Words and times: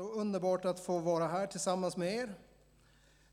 Så 0.00 0.12
underbart 0.12 0.64
att 0.64 0.80
få 0.80 0.98
vara 0.98 1.26
här 1.26 1.46
tillsammans 1.46 1.96
med 1.96 2.14
er. 2.14 2.34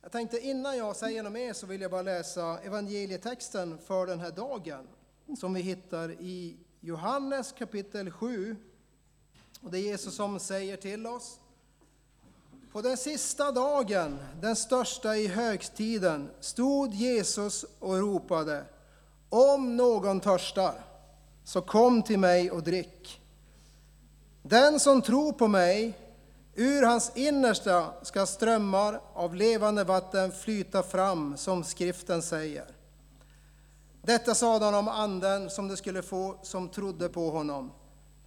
Jag 0.01 0.11
tänkte 0.11 0.39
innan 0.39 0.77
jag 0.77 0.95
säger 0.95 1.23
något 1.23 1.33
mer 1.33 1.53
så 1.53 1.65
vill 1.65 1.81
jag 1.81 1.91
bara 1.91 2.01
läsa 2.01 2.59
evangelietexten 2.59 3.77
för 3.77 4.07
den 4.07 4.19
här 4.19 4.31
dagen 4.31 4.87
som 5.39 5.53
vi 5.53 5.61
hittar 5.61 6.11
i 6.11 6.57
Johannes 6.79 7.51
kapitel 7.51 8.11
7. 8.11 8.55
Och 9.61 9.71
det 9.71 9.77
är 9.77 9.81
Jesus 9.81 10.15
som 10.15 10.39
säger 10.39 10.77
till 10.77 11.07
oss. 11.07 11.39
På 12.71 12.81
den 12.81 12.97
sista 12.97 13.51
dagen, 13.51 14.19
den 14.41 14.55
största 14.55 15.17
i 15.17 15.27
högtiden, 15.27 16.29
stod 16.39 16.93
Jesus 16.93 17.65
och 17.79 17.97
ropade 17.97 18.65
Om 19.29 19.77
någon 19.77 20.19
törstar, 20.19 20.85
så 21.43 21.61
kom 21.61 22.03
till 22.03 22.19
mig 22.19 22.51
och 22.51 22.63
drick. 22.63 23.21
Den 24.41 24.79
som 24.79 25.01
tror 25.01 25.33
på 25.33 25.47
mig, 25.47 26.06
ur 26.59 26.83
hans 26.83 27.11
innersta 27.15 27.93
ska 28.01 28.25
strömmar 28.25 29.01
av 29.13 29.35
levande 29.35 29.83
vatten 29.83 30.31
flyta 30.31 30.83
fram, 30.83 31.37
som 31.37 31.63
skriften 31.63 32.21
säger. 32.21 32.65
Detta 34.01 34.35
sade 34.35 34.65
han 34.65 34.75
om 34.75 34.87
anden 34.87 35.49
som 35.49 35.67
de 35.67 35.77
skulle 35.77 36.01
få 36.01 36.39
som 36.43 36.69
trodde 36.69 37.09
på 37.09 37.29
honom. 37.29 37.71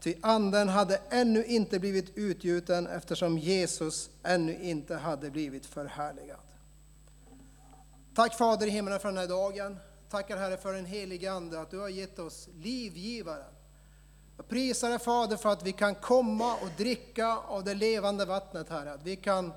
Ty 0.00 0.14
anden 0.20 0.68
hade 0.68 1.00
ännu 1.10 1.44
inte 1.44 1.78
blivit 1.78 2.16
utgjuten 2.16 2.86
eftersom 2.86 3.38
Jesus 3.38 4.10
ännu 4.22 4.62
inte 4.62 4.96
hade 4.96 5.30
blivit 5.30 5.66
förhärligad. 5.66 6.40
Tack 8.14 8.38
Fader 8.38 8.66
i 8.66 8.70
himlen 8.70 9.00
för 9.00 9.08
den 9.08 9.18
här 9.18 9.28
dagen. 9.28 9.76
Tackar 10.10 10.36
Herre 10.36 10.56
för 10.56 10.72
den 10.72 10.84
helige 10.84 11.32
Ande, 11.32 11.60
att 11.60 11.70
du 11.70 11.78
har 11.78 11.88
gett 11.88 12.18
oss 12.18 12.48
livgivaren. 12.54 13.54
Jag 14.40 14.48
prisar 14.48 14.88
dig 14.88 14.98
Fader 14.98 15.36
för 15.36 15.48
att 15.48 15.62
vi 15.62 15.72
kan 15.72 15.94
komma 15.94 16.54
och 16.54 16.68
dricka 16.76 17.36
av 17.36 17.64
det 17.64 17.74
levande 17.74 18.24
vattnet 18.24 18.70
Herre. 18.70 18.92
Att 18.92 19.02
vi 19.02 19.16
kan, 19.16 19.52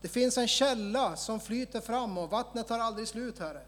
det 0.00 0.08
finns 0.08 0.38
en 0.38 0.48
källa 0.48 1.16
som 1.16 1.40
flyter 1.40 1.80
fram 1.80 2.18
och 2.18 2.30
vattnet 2.30 2.68
tar 2.68 2.78
aldrig 2.78 3.08
slut 3.08 3.38
Herre. 3.38 3.60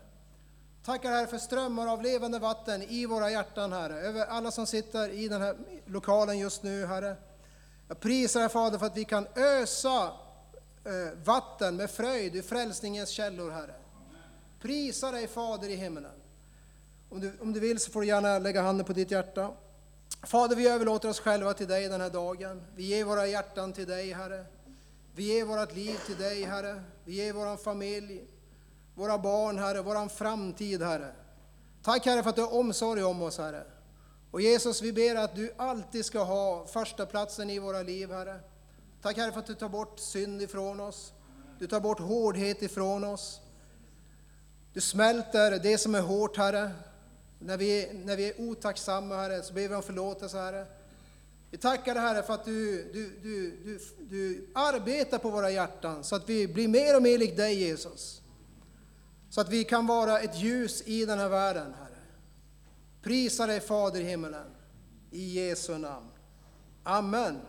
Tackar 0.85 1.11
Herre 1.11 1.27
för 1.27 1.39
strömmar 1.39 1.87
av 1.87 2.03
levande 2.03 2.39
vatten 2.39 2.83
i 2.83 3.07
våra 3.07 3.31
hjärtan 3.31 3.73
Herre, 3.73 4.01
över 4.01 4.27
alla 4.27 4.51
som 4.51 4.67
sitter 4.67 5.09
i 5.09 5.29
den 5.29 5.43
här 5.43 5.57
lokalen 5.87 6.39
just 6.39 6.63
nu 6.63 6.87
Herre. 6.87 7.17
Jag 7.89 8.01
prisar 8.01 8.41
dig 8.41 8.49
Fader 8.49 8.79
för 8.79 8.87
att 8.87 8.97
vi 8.97 9.05
kan 9.05 9.27
ösa 9.37 10.05
eh, 10.85 11.19
vatten 11.25 11.77
med 11.77 11.91
fröjd 11.91 12.37
ur 12.37 12.43
frälsningens 12.43 13.11
källor 13.11 13.51
Herre. 13.51 13.75
Prisa 14.61 15.11
dig 15.11 15.27
Fader 15.29 15.69
i 15.69 15.77
himmelen. 15.77 16.21
Om 17.09 17.21
du, 17.21 17.33
om 17.41 17.53
du 17.53 17.61
vill 17.61 17.81
så 17.81 17.91
får 17.91 18.01
du 18.01 18.07
gärna 18.07 18.39
lägga 18.39 18.63
handen 18.63 18.87
på 18.87 18.93
ditt 18.93 19.11
hjärta. 19.11 19.53
Fader, 20.23 20.57
vi 20.57 20.69
överlåter 20.69 21.09
oss 21.09 21.21
själva 21.21 21.55
till 21.55 21.69
dig 21.69 21.89
den 21.89 22.01
här 22.01 22.11
dagen. 22.11 22.63
Vi 22.75 22.83
ger 22.83 23.05
våra 23.05 23.27
hjärtan 23.27 23.73
till 23.73 23.87
dig, 23.87 24.13
Herre. 24.13 24.47
Vi 25.15 25.23
ger 25.23 25.45
vårt 25.45 25.75
liv 25.75 25.97
till 26.07 26.17
dig, 26.17 26.45
Herre. 26.45 26.83
Vi 27.05 27.13
ger 27.13 27.33
vår 27.33 27.57
familj, 27.57 28.25
våra 28.95 29.19
barn, 29.19 29.59
Herre, 29.59 29.83
vår 29.83 30.09
framtid, 30.09 30.83
Herre. 30.83 31.13
Tack, 31.83 32.07
Herre, 32.07 32.23
för 32.23 32.31
att 32.31 32.37
du 32.37 32.43
har 32.43 32.55
omsorg 32.55 33.03
om 33.03 33.23
oss, 33.23 33.39
Herre. 33.39 33.65
Och 34.31 34.41
Jesus, 34.41 34.83
vi 34.83 34.93
ber 34.93 35.17
att 35.17 35.35
du 35.35 35.55
alltid 35.57 36.05
ska 36.05 36.23
ha 36.23 36.67
första 36.67 37.07
platsen 37.07 37.51
i 37.51 37.59
våra 37.59 37.83
liv, 37.83 38.11
Herre. 38.13 38.41
Tack, 39.03 39.17
Herre, 39.17 39.33
för 39.33 39.41
att 39.41 39.47
du 39.47 39.55
tar 39.55 39.69
bort 39.69 39.99
synd 39.99 40.43
ifrån 40.43 40.81
oss. 40.81 41.13
Du 41.59 41.67
tar 41.67 41.81
bort 41.81 42.01
hårdhet 42.01 42.63
ifrån 42.63 43.05
oss. 43.05 43.41
Du 44.73 44.81
smälter 44.81 45.59
det 45.59 45.79
som 45.79 45.95
är 45.95 46.01
hårt, 46.01 46.37
Herre. 46.37 46.71
När 47.43 47.57
vi, 47.57 47.89
när 47.93 48.17
vi 48.17 48.29
är 48.29 48.41
otacksamma, 48.41 49.17
Herre, 49.17 49.43
så 49.43 49.55
ber 49.55 49.69
vi 49.69 49.75
om 49.75 49.83
förlåtelse, 49.83 50.39
Herre. 50.39 50.67
Vi 51.51 51.59
tackar 51.59 51.95
dig, 51.95 52.03
Herre, 52.03 52.23
för 52.23 52.35
att 52.35 52.45
du, 52.45 52.91
du, 52.93 53.19
du, 53.23 53.61
du, 53.65 53.81
du 53.99 54.51
arbetar 54.55 55.19
på 55.19 55.31
våra 55.31 55.51
hjärtan 55.51 56.05
så 56.05 56.17
att 56.17 56.29
vi 56.29 56.49
blir 56.49 56.69
mer 56.69 56.97
och 56.97 57.03
mer 57.03 57.19
lik 57.19 57.37
dig, 57.37 57.55
Jesus. 57.55 58.23
Så 59.31 59.41
att 59.41 59.49
vi 59.49 59.65
kan 59.65 59.87
vara 59.87 60.21
ett 60.21 60.37
ljus 60.37 60.83
i 60.87 61.05
den 61.05 61.19
här 61.19 61.29
världen, 61.29 61.75
Herre. 61.75 61.99
Prisa 63.03 63.47
dig, 63.47 63.61
Fader 63.61 64.01
i 64.01 64.05
himmelen. 64.05 64.47
I 65.11 65.25
Jesu 65.25 65.79
namn. 65.79 66.09
Amen. 66.83 67.41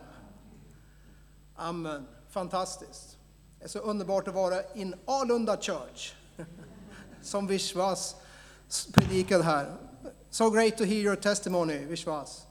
Amen. 1.56 2.06
Fantastiskt. 2.30 3.18
Det 3.58 3.64
är 3.64 3.68
så 3.68 3.78
underbart 3.78 4.28
att 4.28 4.34
vara 4.34 4.72
in 4.72 4.94
Alunda 5.04 5.56
Church, 5.60 6.14
som 7.22 7.46
Vishwas 7.46 8.16
predikade 8.92 9.44
här. 9.44 9.76
So 10.30 10.50
great 10.50 10.76
to 10.76 10.84
hear 10.84 11.00
your 11.00 11.16
testimony, 11.16 11.78
Vishwas. 11.78 12.46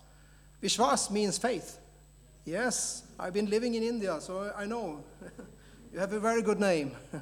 Vishwas 0.59 1.11
means 1.11 1.39
faith. 1.39 1.79
Yes, 2.45 3.03
I've 3.19 3.31
been 3.31 3.49
living 3.49 3.75
in 3.75 3.83
India, 3.83 4.21
so 4.21 4.51
I 4.63 4.65
know. 4.65 5.03
you 5.93 5.99
have 5.99 6.13
a 6.13 6.19
very 6.19 6.41
good 6.41 6.59
name. 6.59 6.91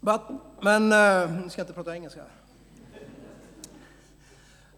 But, 0.00 0.20
men, 0.62 0.92
uh, 0.92 1.42
nu 1.42 1.50
ska 1.50 1.60
jag 1.60 1.64
inte 1.64 1.72
prata 1.72 1.94
engelska. 1.94 2.24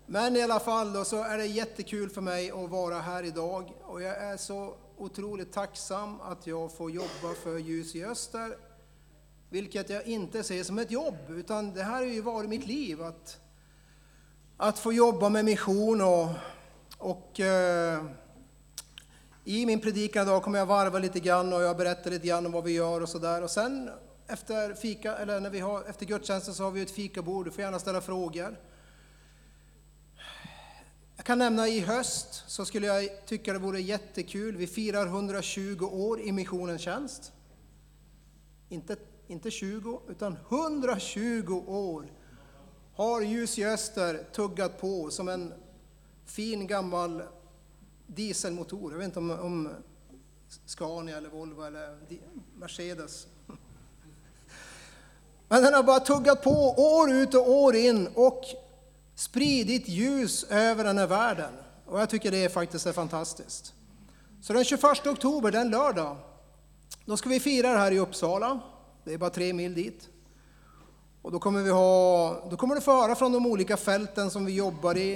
Men 0.06 0.36
i 0.36 0.42
alla 0.42 0.60
fall 0.60 0.92
då, 0.92 1.04
så 1.04 1.22
är 1.22 1.38
det 1.38 1.46
jättekul 1.46 2.10
för 2.10 2.20
mig 2.20 2.50
att 2.50 2.70
vara 2.70 2.98
här 2.98 3.22
idag 3.22 3.72
och 3.82 4.02
jag 4.02 4.16
är 4.16 4.36
så 4.36 4.74
otroligt 4.96 5.52
tacksam 5.52 6.20
att 6.20 6.46
jag 6.46 6.72
får 6.72 6.90
jobba 6.90 7.34
för 7.42 7.58
Ljus 7.58 7.94
i 7.94 8.04
Öster 8.04 8.56
vilket 9.50 9.90
jag 9.90 10.06
inte 10.06 10.42
ser 10.42 10.64
som 10.64 10.78
ett 10.78 10.90
jobb, 10.90 11.18
utan 11.28 11.74
det 11.74 11.82
här 11.82 11.92
har 11.92 12.02
ju 12.02 12.20
varit 12.20 12.50
mitt 12.50 12.66
liv. 12.66 13.02
Att, 13.02 13.40
att 14.56 14.78
få 14.78 14.92
jobba 14.92 15.28
med 15.28 15.44
mission 15.44 16.00
och, 16.00 16.28
och 16.98 17.40
eh, 17.40 18.04
i 19.44 19.66
min 19.66 19.80
predikan 19.80 20.26
idag 20.26 20.42
kommer 20.42 20.58
jag 20.58 20.66
varva 20.66 20.98
lite 20.98 21.20
grann 21.20 21.52
och 21.52 21.62
jag 21.62 21.76
berättar 21.76 22.10
lite 22.10 22.26
grann 22.26 22.46
om 22.46 22.52
vad 22.52 22.64
vi 22.64 22.72
gör 22.72 23.00
och 23.00 23.08
sådär. 23.08 23.42
Och 23.42 23.50
sen 23.50 23.90
efter, 24.26 24.74
fika, 24.74 25.16
eller 25.16 25.40
när 25.40 25.50
vi 25.50 25.60
har, 25.60 25.84
efter 25.84 26.06
gudstjänsten 26.06 26.54
så 26.54 26.64
har 26.64 26.70
vi 26.70 26.82
ett 26.82 26.90
fikabord, 26.90 27.44
du 27.44 27.50
får 27.50 27.64
gärna 27.64 27.78
ställa 27.78 28.00
frågor. 28.00 28.56
Jag 31.16 31.26
kan 31.26 31.38
nämna 31.38 31.68
i 31.68 31.80
höst 31.80 32.44
så 32.46 32.64
skulle 32.64 32.86
jag 32.86 33.26
tycka 33.26 33.52
det 33.52 33.58
vore 33.58 33.80
jättekul, 33.80 34.56
vi 34.56 34.66
firar 34.66 35.06
120 35.06 35.84
år 35.92 36.20
i 36.20 36.32
missionens 36.32 36.82
tjänst. 36.82 37.32
Inte 38.68 38.96
inte 39.30 39.50
20, 39.50 40.00
utan 40.08 40.36
120 40.48 41.64
år 41.66 42.12
har 42.94 43.20
Ljus 43.20 43.58
i 43.58 43.64
Öster 43.64 44.26
tuggat 44.32 44.80
på 44.80 45.10
som 45.10 45.28
en 45.28 45.52
fin 46.24 46.66
gammal 46.66 47.22
dieselmotor. 48.06 48.92
Jag 48.92 48.98
vet 48.98 49.04
inte 49.04 49.18
om, 49.18 49.30
om 49.30 49.68
Scania 50.66 51.16
eller 51.16 51.28
Volvo 51.28 51.62
eller 51.62 51.98
Mercedes. 52.58 53.26
Men 55.48 55.62
den 55.62 55.74
har 55.74 55.82
bara 55.82 56.00
tuggat 56.00 56.42
på 56.42 56.74
år 56.76 57.10
ut 57.10 57.34
och 57.34 57.50
år 57.50 57.76
in 57.76 58.08
och 58.14 58.44
spridit 59.14 59.88
ljus 59.88 60.44
över 60.44 60.84
den 60.84 60.98
här 60.98 61.06
världen. 61.06 61.52
Och 61.86 62.00
jag 62.00 62.10
tycker 62.10 62.30
det 62.30 62.44
är 62.44 62.48
faktiskt 62.48 62.86
är 62.86 62.92
fantastiskt. 62.92 63.74
Så 64.42 64.52
den 64.52 64.64
21 64.64 65.06
oktober, 65.06 65.50
den 65.50 65.70
lördag, 65.70 66.16
då 67.04 67.16
ska 67.16 67.28
vi 67.28 67.40
fira 67.40 67.72
det 67.72 67.78
här 67.78 67.92
i 67.92 67.98
Uppsala. 67.98 68.60
Det 69.04 69.14
är 69.14 69.18
bara 69.18 69.30
tre 69.30 69.52
mil 69.52 69.74
dit. 69.74 70.08
Och 71.22 71.32
då 71.32 71.38
kommer, 71.38 71.62
vi 71.62 71.70
ha, 71.70 72.48
då 72.50 72.56
kommer 72.56 72.74
du 72.74 72.80
få 72.80 73.02
höra 73.02 73.14
från 73.14 73.32
de 73.32 73.46
olika 73.46 73.76
fälten 73.76 74.30
som 74.30 74.44
vi 74.44 74.54
jobbar 74.54 74.96
i. 74.96 75.14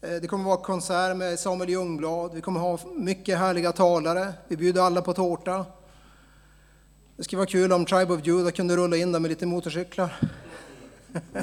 Eh, 0.00 0.10
det 0.20 0.28
kommer 0.28 0.44
vara 0.44 0.56
konsert 0.56 1.16
med 1.16 1.38
Samuel 1.38 1.70
Ljungblad. 1.70 2.34
Vi 2.34 2.40
kommer 2.40 2.60
ha 2.60 2.78
mycket 2.94 3.38
härliga 3.38 3.72
talare. 3.72 4.32
Vi 4.48 4.56
bjuder 4.56 4.82
alla 4.82 5.02
på 5.02 5.14
tårta. 5.14 5.66
Det 7.16 7.24
skulle 7.24 7.38
vara 7.38 7.46
kul 7.46 7.72
om 7.72 7.86
Tribe 7.86 8.14
of 8.14 8.26
Judah 8.26 8.52
kunde 8.52 8.76
rulla 8.76 8.96
in 8.96 9.12
där 9.12 9.20
med 9.20 9.28
lite 9.28 9.46
motorcyklar. 9.46 10.20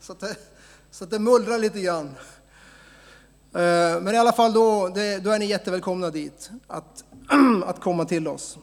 så, 0.00 0.12
att 0.12 0.20
det, 0.20 0.36
så 0.90 1.04
att 1.04 1.10
det 1.10 1.18
mullrar 1.18 1.58
lite 1.58 1.80
grann. 1.80 2.06
Eh, 3.54 4.00
men 4.00 4.14
i 4.14 4.18
alla 4.18 4.32
fall, 4.32 4.52
då, 4.52 4.88
då 5.22 5.30
är 5.30 5.38
ni 5.38 5.46
jättevälkomna 5.46 6.10
dit, 6.10 6.50
att, 6.66 7.04
att 7.64 7.80
komma 7.80 8.04
till 8.04 8.28
oss. 8.28 8.58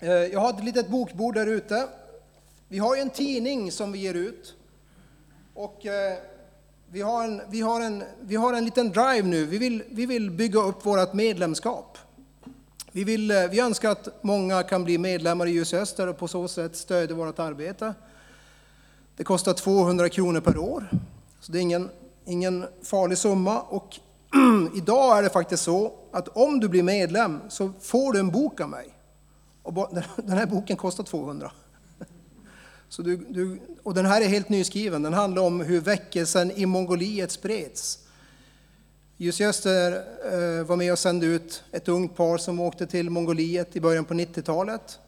Eh, 0.00 0.10
jag 0.10 0.40
har 0.40 0.50
ett 0.50 0.64
litet 0.64 0.88
bokbord 0.88 1.34
där 1.34 1.46
ute. 1.46 1.88
Vi 2.68 2.78
har 2.78 2.96
en 2.96 3.10
tidning 3.10 3.72
som 3.72 3.92
vi 3.92 3.98
ger 3.98 4.14
ut. 4.14 4.54
Och 5.54 5.86
eh, 5.86 6.18
vi 6.90 7.00
har 7.00 7.24
en, 7.24 7.42
vi 7.48 7.60
har 7.60 7.80
en, 7.80 8.04
vi 8.20 8.36
har 8.36 8.52
en 8.52 8.64
liten 8.64 8.92
drive 8.92 9.22
nu. 9.22 9.44
Vi 9.44 9.58
vill, 9.58 9.82
vi 9.90 10.06
vill 10.06 10.30
bygga 10.30 10.60
upp 10.60 10.86
vårt 10.86 11.12
medlemskap. 11.12 11.98
Vi, 12.92 13.04
vill, 13.04 13.30
eh, 13.30 13.46
vi 13.50 13.60
önskar 13.60 13.90
att 13.90 14.22
många 14.22 14.62
kan 14.62 14.84
bli 14.84 14.98
medlemmar 14.98 15.46
i 15.46 15.50
Ljus 15.50 15.74
Öster 15.74 16.06
och 16.06 16.18
på 16.18 16.28
så 16.28 16.48
sätt 16.48 16.76
stödja 16.76 17.16
vårt 17.16 17.38
arbete. 17.38 17.94
Det 19.16 19.24
kostar 19.24 19.54
200 19.54 20.08
kronor 20.08 20.40
per 20.40 20.58
år, 20.58 20.90
så 21.40 21.52
det 21.52 21.58
är 21.58 21.62
ingen, 21.62 21.90
ingen 22.24 22.66
farlig 22.82 23.18
summa. 23.18 23.60
Och 23.60 23.98
idag 24.76 25.18
är 25.18 25.22
det 25.22 25.30
faktiskt 25.30 25.62
så 25.62 25.92
att 26.12 26.28
om 26.28 26.60
du 26.60 26.68
blir 26.68 26.82
medlem 26.82 27.40
så 27.48 27.72
får 27.80 28.12
du 28.12 28.18
en 28.18 28.30
bok 28.30 28.60
av 28.60 28.68
mig. 28.68 28.97
Och 29.68 29.88
den 30.16 30.38
här 30.38 30.46
boken 30.46 30.76
kostar 30.76 31.04
200. 31.04 31.52
Så 32.88 33.02
du, 33.02 33.16
du, 33.16 33.60
och 33.82 33.94
den 33.94 34.06
här 34.06 34.20
är 34.20 34.26
helt 34.26 34.48
nyskriven. 34.48 35.02
Den 35.02 35.12
handlar 35.12 35.42
om 35.42 35.60
hur 35.60 35.80
väckelsen 35.80 36.50
i 36.50 36.66
Mongoliet 36.66 37.30
spreds. 37.32 37.98
Just 39.16 39.40
Öster 39.40 39.92
eh, 40.32 40.64
var 40.64 40.76
med 40.76 40.92
och 40.92 40.98
sände 40.98 41.26
ut 41.26 41.62
ett 41.72 41.88
ungt 41.88 42.16
par 42.16 42.38
som 42.38 42.60
åkte 42.60 42.86
till 42.86 43.10
Mongoliet 43.10 43.76
i 43.76 43.80
början 43.80 44.04
på 44.04 44.14
90-talet. 44.14 44.98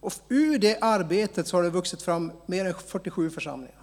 Och 0.00 0.12
ur 0.28 0.58
det 0.58 0.78
arbetet 0.80 1.48
så 1.48 1.56
har 1.56 1.62
det 1.62 1.70
vuxit 1.70 2.02
fram 2.02 2.32
mer 2.46 2.64
än 2.64 2.74
47 2.86 3.30
församlingar 3.30 3.82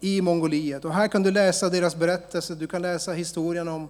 i 0.00 0.20
Mongoliet. 0.20 0.84
Och 0.84 0.94
här 0.94 1.08
kan 1.08 1.22
du 1.22 1.30
läsa 1.30 1.68
deras 1.68 1.96
berättelse, 1.96 2.54
du 2.54 2.66
kan 2.66 2.82
läsa 2.82 3.12
historien 3.12 3.68
om 3.68 3.88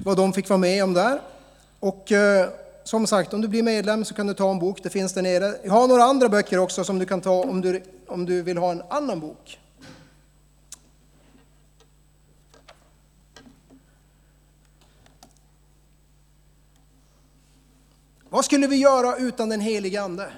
vad 0.00 0.16
de 0.16 0.32
fick 0.32 0.48
vara 0.48 0.58
med 0.58 0.84
om 0.84 0.94
där. 0.94 1.20
Och 1.80 2.12
eh, 2.12 2.48
som 2.84 3.06
sagt, 3.06 3.34
om 3.34 3.40
du 3.40 3.48
blir 3.48 3.62
medlem 3.62 4.04
så 4.04 4.14
kan 4.14 4.26
du 4.26 4.34
ta 4.34 4.50
en 4.50 4.58
bok, 4.58 4.82
det 4.82 4.90
finns 4.90 5.12
där 5.12 5.22
nere. 5.22 5.54
Jag 5.64 5.72
har 5.72 5.88
några 5.88 6.04
andra 6.04 6.28
böcker 6.28 6.58
också 6.58 6.84
som 6.84 6.98
du 6.98 7.06
kan 7.06 7.20
ta 7.20 7.42
om 7.42 7.60
du, 7.60 7.82
om 8.06 8.26
du 8.26 8.42
vill 8.42 8.58
ha 8.58 8.70
en 8.70 8.82
annan 8.90 9.20
bok. 9.20 9.60
Vad 18.28 18.44
skulle 18.44 18.66
vi 18.66 18.76
göra 18.76 19.16
utan 19.16 19.48
den 19.48 19.60
helige 19.60 20.02
Ande? 20.02 20.32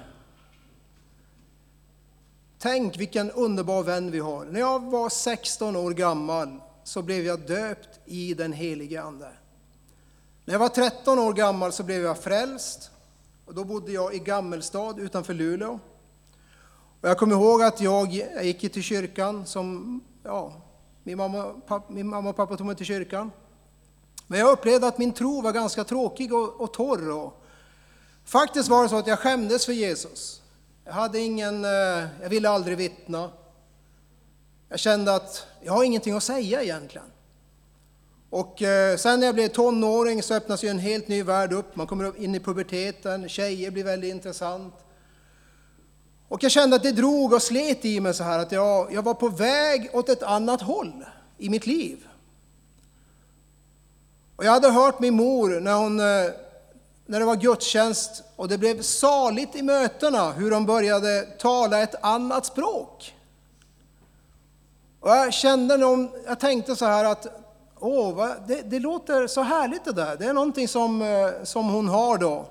Tänk 2.59 2.97
vilken 2.97 3.31
underbar 3.31 3.83
vän 3.83 4.11
vi 4.11 4.19
har. 4.19 4.45
När 4.45 4.59
jag 4.59 4.91
var 4.91 5.09
16 5.09 5.75
år 5.75 5.91
gammal 5.91 6.59
så 6.83 7.01
blev 7.01 7.25
jag 7.25 7.47
döpt 7.47 7.99
i 8.05 8.33
den 8.33 8.53
helige 8.53 9.01
Ande. 9.01 9.29
När 10.47 10.53
jag 10.53 10.59
var 10.59 10.69
13 10.69 11.19
år 11.19 11.33
gammal 11.33 11.71
så 11.71 11.83
blev 11.83 12.03
jag 12.03 12.17
frälst. 12.17 12.91
Och 13.45 13.53
då 13.53 13.63
bodde 13.63 13.91
jag 13.91 14.15
i 14.15 14.19
Gammelstad 14.19 14.95
utanför 14.97 15.33
Luleå. 15.33 15.79
Och 17.01 17.09
jag 17.09 17.17
kommer 17.17 17.35
ihåg 17.35 17.61
att 17.61 17.81
jag, 17.81 18.13
jag 18.13 18.45
gick 18.45 18.73
till 18.73 18.83
kyrkan 18.83 19.45
som, 19.45 19.99
ja, 20.23 20.53
min 21.03 21.17
mamma, 21.17 21.53
pappa, 21.67 21.93
min 21.93 22.07
mamma 22.07 22.29
och 22.29 22.35
pappa 22.35 22.57
tog 22.57 22.67
mig 22.67 22.75
till 22.75 22.85
kyrkan. 22.85 23.31
Men 24.27 24.39
jag 24.39 24.51
upplevde 24.51 24.87
att 24.87 24.97
min 24.97 25.13
tro 25.13 25.41
var 25.41 25.51
ganska 25.51 25.83
tråkig 25.83 26.33
och, 26.33 26.61
och 26.61 26.73
torr. 26.73 27.11
Och 27.11 27.43
faktiskt 28.25 28.69
var 28.69 28.83
det 28.83 28.89
så 28.89 28.97
att 28.97 29.07
jag 29.07 29.19
skämdes 29.19 29.65
för 29.65 29.73
Jesus. 29.73 30.41
Jag 30.85 30.93
hade 30.93 31.19
ingen, 31.19 31.65
eh, 31.65 31.71
jag 32.21 32.29
ville 32.29 32.49
aldrig 32.49 32.77
vittna. 32.77 33.31
Jag 34.69 34.79
kände 34.79 35.15
att 35.15 35.47
jag 35.61 35.73
har 35.73 35.83
ingenting 35.83 36.13
att 36.13 36.23
säga 36.23 36.63
egentligen. 36.63 37.07
Och 38.29 38.61
eh, 38.61 38.97
sen 38.97 39.19
när 39.19 39.27
jag 39.27 39.35
blev 39.35 39.47
tonåring 39.47 40.23
så 40.23 40.33
öppnas 40.33 40.63
ju 40.63 40.67
en 40.67 40.79
helt 40.79 41.07
ny 41.07 41.23
värld 41.23 41.53
upp. 41.53 41.75
Man 41.75 41.87
kommer 41.87 42.23
in 42.23 42.35
i 42.35 42.39
puberteten, 42.39 43.29
tjejer 43.29 43.71
blir 43.71 43.83
väldigt 43.83 44.11
intressant. 44.11 44.73
Och 46.27 46.43
jag 46.43 46.51
kände 46.51 46.75
att 46.75 46.83
det 46.83 46.91
drog 46.91 47.33
och 47.33 47.41
slet 47.41 47.85
i 47.85 47.99
mig 47.99 48.13
så 48.13 48.23
här 48.23 48.39
att 48.39 48.51
jag, 48.51 48.93
jag 48.93 49.01
var 49.01 49.13
på 49.13 49.29
väg 49.29 49.89
åt 49.93 50.09
ett 50.09 50.23
annat 50.23 50.61
håll 50.61 51.05
i 51.37 51.49
mitt 51.49 51.67
liv. 51.67 52.07
Och 54.35 54.45
jag 54.45 54.51
hade 54.51 54.69
hört 54.69 54.99
min 54.99 55.15
mor 55.15 55.59
när, 55.59 55.73
hon, 55.73 55.99
eh, 55.99 56.31
när 57.05 57.19
det 57.19 57.25
var 57.25 57.35
gudstjänst 57.35 58.23
och 58.35 58.47
det 58.47 58.57
blev 58.57 58.81
saligt 58.81 59.55
i 59.55 59.61
mötena 59.61 60.31
hur 60.31 60.51
de 60.51 60.65
började 60.65 61.21
tala 61.21 61.81
ett 61.81 61.95
annat 62.01 62.45
språk. 62.45 63.15
Och 64.99 65.09
jag 65.09 65.33
kände, 65.33 66.07
jag 66.25 66.39
tänkte 66.39 66.75
så 66.75 66.85
här 66.85 67.05
att 67.05 67.46
åh, 67.79 68.29
det, 68.47 68.61
det, 68.61 68.79
låter 68.79 69.27
så 69.27 69.41
härligt 69.41 69.85
det 69.85 69.91
där. 69.91 70.15
Det 70.17 70.25
är 70.25 70.33
någonting 70.33 70.67
som, 70.67 71.01
eh, 71.01 71.43
som 71.43 71.69
hon 71.69 71.87
har 71.87 72.17
då. 72.17 72.45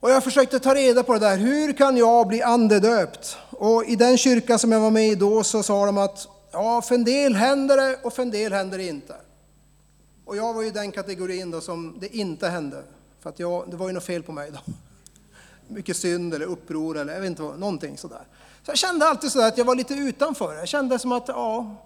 Och 0.00 0.10
jag 0.10 0.24
försökte 0.24 0.58
ta 0.58 0.74
reda 0.74 1.02
på 1.02 1.12
det 1.12 1.18
där. 1.18 1.36
Hur 1.36 1.72
kan 1.72 1.96
jag 1.96 2.26
bli 2.26 2.42
andedöpt? 2.42 3.38
Och 3.50 3.84
i 3.84 3.96
den 3.96 4.18
kyrka 4.18 4.58
som 4.58 4.72
jag 4.72 4.80
var 4.80 4.90
med 4.90 5.08
i 5.08 5.14
då 5.14 5.42
så 5.42 5.62
sa 5.62 5.86
de 5.86 5.98
att 5.98 6.28
ja, 6.52 6.82
för 6.82 6.94
en 6.94 7.04
del 7.04 7.34
händer 7.34 7.76
det 7.76 7.98
och 8.02 8.12
för 8.12 8.22
en 8.22 8.30
del 8.30 8.52
händer 8.52 8.78
det 8.78 8.86
inte. 8.86 9.14
Och 10.24 10.36
jag 10.36 10.54
var 10.54 10.62
ju 10.62 10.70
den 10.70 10.92
kategorin 10.92 11.50
då 11.50 11.60
som 11.60 11.96
det 12.00 12.16
inte 12.16 12.48
hände. 12.48 12.82
För 13.20 13.30
att 13.30 13.38
jag, 13.38 13.70
det 13.70 13.76
var 13.76 13.86
ju 13.86 13.92
något 13.92 14.04
fel 14.04 14.22
på 14.22 14.32
mig 14.32 14.50
då. 14.50 14.72
Mycket 15.74 15.96
synd 15.96 16.34
eller 16.34 16.46
uppror 16.46 16.98
eller 16.98 17.12
jag 17.12 17.20
vet 17.20 17.30
inte 17.30 17.42
vad, 17.42 17.58
någonting 17.58 17.98
sådär. 17.98 18.22
Så 18.62 18.70
jag 18.70 18.78
kände 18.78 19.08
alltid 19.08 19.32
sådär 19.32 19.48
att 19.48 19.58
jag 19.58 19.64
var 19.64 19.74
lite 19.74 19.94
utanför. 19.94 20.54
Jag 20.54 20.68
kände 20.68 20.98
som 20.98 21.12
att, 21.12 21.28
ja, 21.28 21.76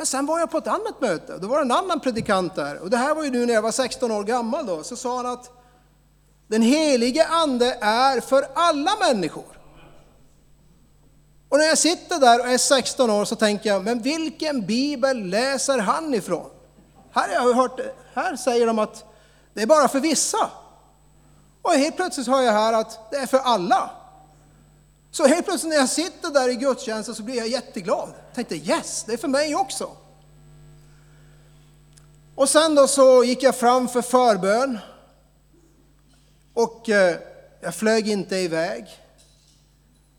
men 0.00 0.06
sen 0.06 0.26
var 0.26 0.38
jag 0.38 0.50
på 0.50 0.58
ett 0.58 0.66
annat 0.66 1.00
möte, 1.00 1.38
då 1.38 1.48
var 1.48 1.56
det 1.56 1.62
en 1.62 1.72
annan 1.72 2.00
predikant 2.00 2.54
där. 2.54 2.78
Och 2.78 2.90
det 2.90 2.96
här 2.96 3.14
var 3.14 3.24
ju 3.24 3.30
nu 3.30 3.46
när 3.46 3.54
jag 3.54 3.62
var 3.62 3.72
16 3.72 4.10
år 4.10 4.24
gammal 4.24 4.66
då, 4.66 4.82
så 4.82 4.96
sa 4.96 5.16
han 5.16 5.26
att 5.26 5.50
den 6.46 6.62
helige 6.62 7.26
ande 7.26 7.78
är 7.80 8.20
för 8.20 8.46
alla 8.54 8.90
människor. 9.00 9.60
Och 11.48 11.58
när 11.58 11.64
jag 11.64 11.78
sitter 11.78 12.20
där 12.20 12.40
och 12.40 12.48
är 12.48 12.58
16 12.58 13.10
år 13.10 13.24
så 13.24 13.36
tänker 13.36 13.70
jag, 13.70 13.84
men 13.84 14.02
vilken 14.02 14.66
bibel 14.66 15.24
läser 15.26 15.78
han 15.78 16.14
ifrån? 16.14 16.50
Här, 17.12 17.40
har 17.40 17.48
jag 17.48 17.56
hört, 17.56 17.80
här 18.14 18.36
säger 18.36 18.66
de 18.66 18.78
att 18.78 19.04
det 19.54 19.62
är 19.62 19.66
bara 19.66 19.88
för 19.88 20.00
vissa. 20.00 20.50
Och 21.62 21.70
helt 21.70 21.96
plötsligt 21.96 22.26
hör 22.26 22.42
jag 22.42 22.52
här 22.52 22.72
att 22.72 23.10
det 23.10 23.16
är 23.16 23.26
för 23.26 23.38
alla. 23.38 23.90
Så 25.10 25.26
helt 25.26 25.46
plötsligt 25.46 25.70
när 25.70 25.76
jag 25.76 25.88
sitter 25.88 26.30
där 26.30 26.48
i 26.48 26.54
gudstjänsten 26.54 27.14
så 27.14 27.22
blir 27.22 27.36
jag 27.36 27.48
jätteglad. 27.48 28.08
Jag 28.26 28.34
tänkte 28.34 28.56
yes, 28.56 29.04
det 29.06 29.12
är 29.12 29.16
för 29.16 29.28
mig 29.28 29.54
också. 29.54 29.90
Och 32.34 32.48
sen 32.48 32.74
då 32.74 32.88
så 32.88 33.24
gick 33.24 33.42
jag 33.42 33.56
fram 33.56 33.88
för 33.88 34.02
förbön. 34.02 34.78
Och 36.54 36.88
eh, 36.88 37.16
jag 37.60 37.74
flög 37.74 38.08
inte 38.08 38.36
iväg. 38.36 38.86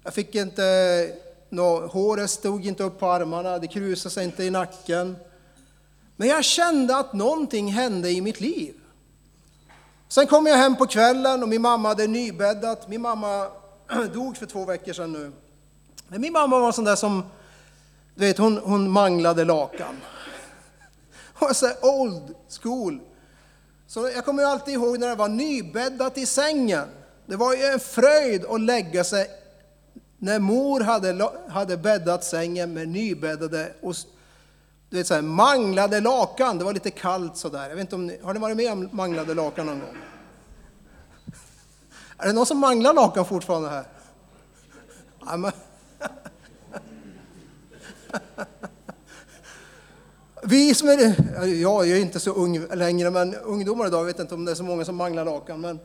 Jag 0.03 0.13
fick 0.13 0.35
inte, 0.35 0.65
eh, 0.65 1.15
no, 1.49 1.87
håret 1.87 2.29
stod 2.29 2.65
inte 2.65 2.83
upp 2.83 2.99
på 2.99 3.07
armarna, 3.07 3.59
det 3.59 3.67
krusade 3.67 4.13
sig 4.13 4.23
inte 4.23 4.43
i 4.43 4.49
nacken. 4.49 5.15
Men 6.15 6.27
jag 6.27 6.43
kände 6.43 6.97
att 6.97 7.13
någonting 7.13 7.71
hände 7.71 8.11
i 8.11 8.21
mitt 8.21 8.41
liv. 8.41 8.73
Sen 10.07 10.27
kom 10.27 10.45
jag 10.45 10.57
hem 10.57 10.75
på 10.75 10.87
kvällen 10.87 11.43
och 11.43 11.49
min 11.49 11.61
mamma 11.61 11.87
hade 11.87 12.07
nybäddat. 12.07 12.87
Min 12.87 13.01
mamma 13.01 13.47
dog 14.13 14.37
för 14.37 14.45
två 14.45 14.65
veckor 14.65 14.93
sedan 14.93 15.11
nu. 15.11 15.31
Men 16.07 16.21
min 16.21 16.33
mamma 16.33 16.59
var 16.59 16.71
sån 16.71 16.85
där 16.85 16.95
som, 16.95 17.23
du 18.15 18.25
vet, 18.25 18.37
hon, 18.37 18.57
hon 18.57 18.91
manglade 18.91 19.45
lakan. 19.45 19.95
Hon 21.33 21.47
var 21.47 21.53
så 21.53 21.71
old 21.81 22.35
school. 22.61 22.99
Så 23.87 24.09
jag 24.15 24.25
kommer 24.25 24.43
alltid 24.43 24.73
ihåg 24.73 24.99
när 24.99 25.07
det 25.07 25.15
var 25.15 25.29
nybäddat 25.29 26.17
i 26.17 26.25
sängen. 26.25 26.87
Det 27.25 27.35
var 27.35 27.55
ju 27.55 27.63
en 27.63 27.79
fröjd 27.79 28.45
att 28.45 28.61
lägga 28.61 29.03
sig 29.03 29.27
när 30.17 30.39
mor 30.39 30.79
hade, 30.79 31.29
hade 31.49 31.77
bäddat 31.77 32.23
sängen 32.23 32.73
med 32.73 32.87
nybäddade 32.87 33.73
och 33.81 33.95
du 34.89 34.97
vet, 34.97 35.07
så 35.07 35.13
här, 35.13 35.21
manglade 35.21 35.99
lakan. 35.99 36.57
Det 36.57 36.63
var 36.63 36.73
lite 36.73 36.91
kallt 36.91 37.37
sådär. 37.37 37.69
Jag 37.69 37.75
vet 37.75 37.79
inte 37.79 37.95
om 37.95 38.07
ni, 38.07 38.19
har 38.23 38.33
ni 38.33 38.39
varit 38.39 38.57
med 38.57 38.71
om 38.71 38.89
manglade 38.91 39.33
lakan 39.33 39.65
någon 39.65 39.79
gång? 39.79 39.97
Är 42.21 42.27
det 42.27 42.33
någon 42.33 42.45
som 42.45 42.57
manglar 42.57 42.93
lakan 42.93 43.25
fortfarande 43.25 43.69
här? 43.69 43.83
Amen. 45.19 45.51
Vi 50.43 50.73
som 50.73 50.89
är, 50.89 51.15
ja, 51.45 51.85
jag 51.85 51.97
är 51.97 52.01
inte 52.01 52.19
så 52.19 52.31
ung 52.31 52.67
längre, 52.67 53.09
men 53.09 53.35
ungdomar 53.35 53.87
idag 53.87 54.03
vet 54.03 54.19
inte 54.19 54.35
om 54.35 54.45
det 54.45 54.51
är 54.51 54.55
så 54.55 54.63
många 54.63 54.85
som 54.85 54.95
manglar 54.95 55.25
lakan. 55.25 55.61
Men 55.61 55.79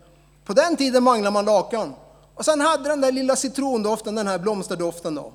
på 0.45 0.53
den 0.53 0.77
tiden 0.77 1.03
manglade 1.03 1.35
man 1.35 1.45
lakan. 1.45 1.95
Och 2.35 2.45
sen 2.45 2.61
hade 2.61 2.89
den 2.89 3.01
där 3.01 3.13
lilla 3.13 3.37
citrondoften, 3.37 4.15
den 4.15 4.27
här 4.27 4.39
blomsterdoften 4.39 5.15
då. 5.15 5.33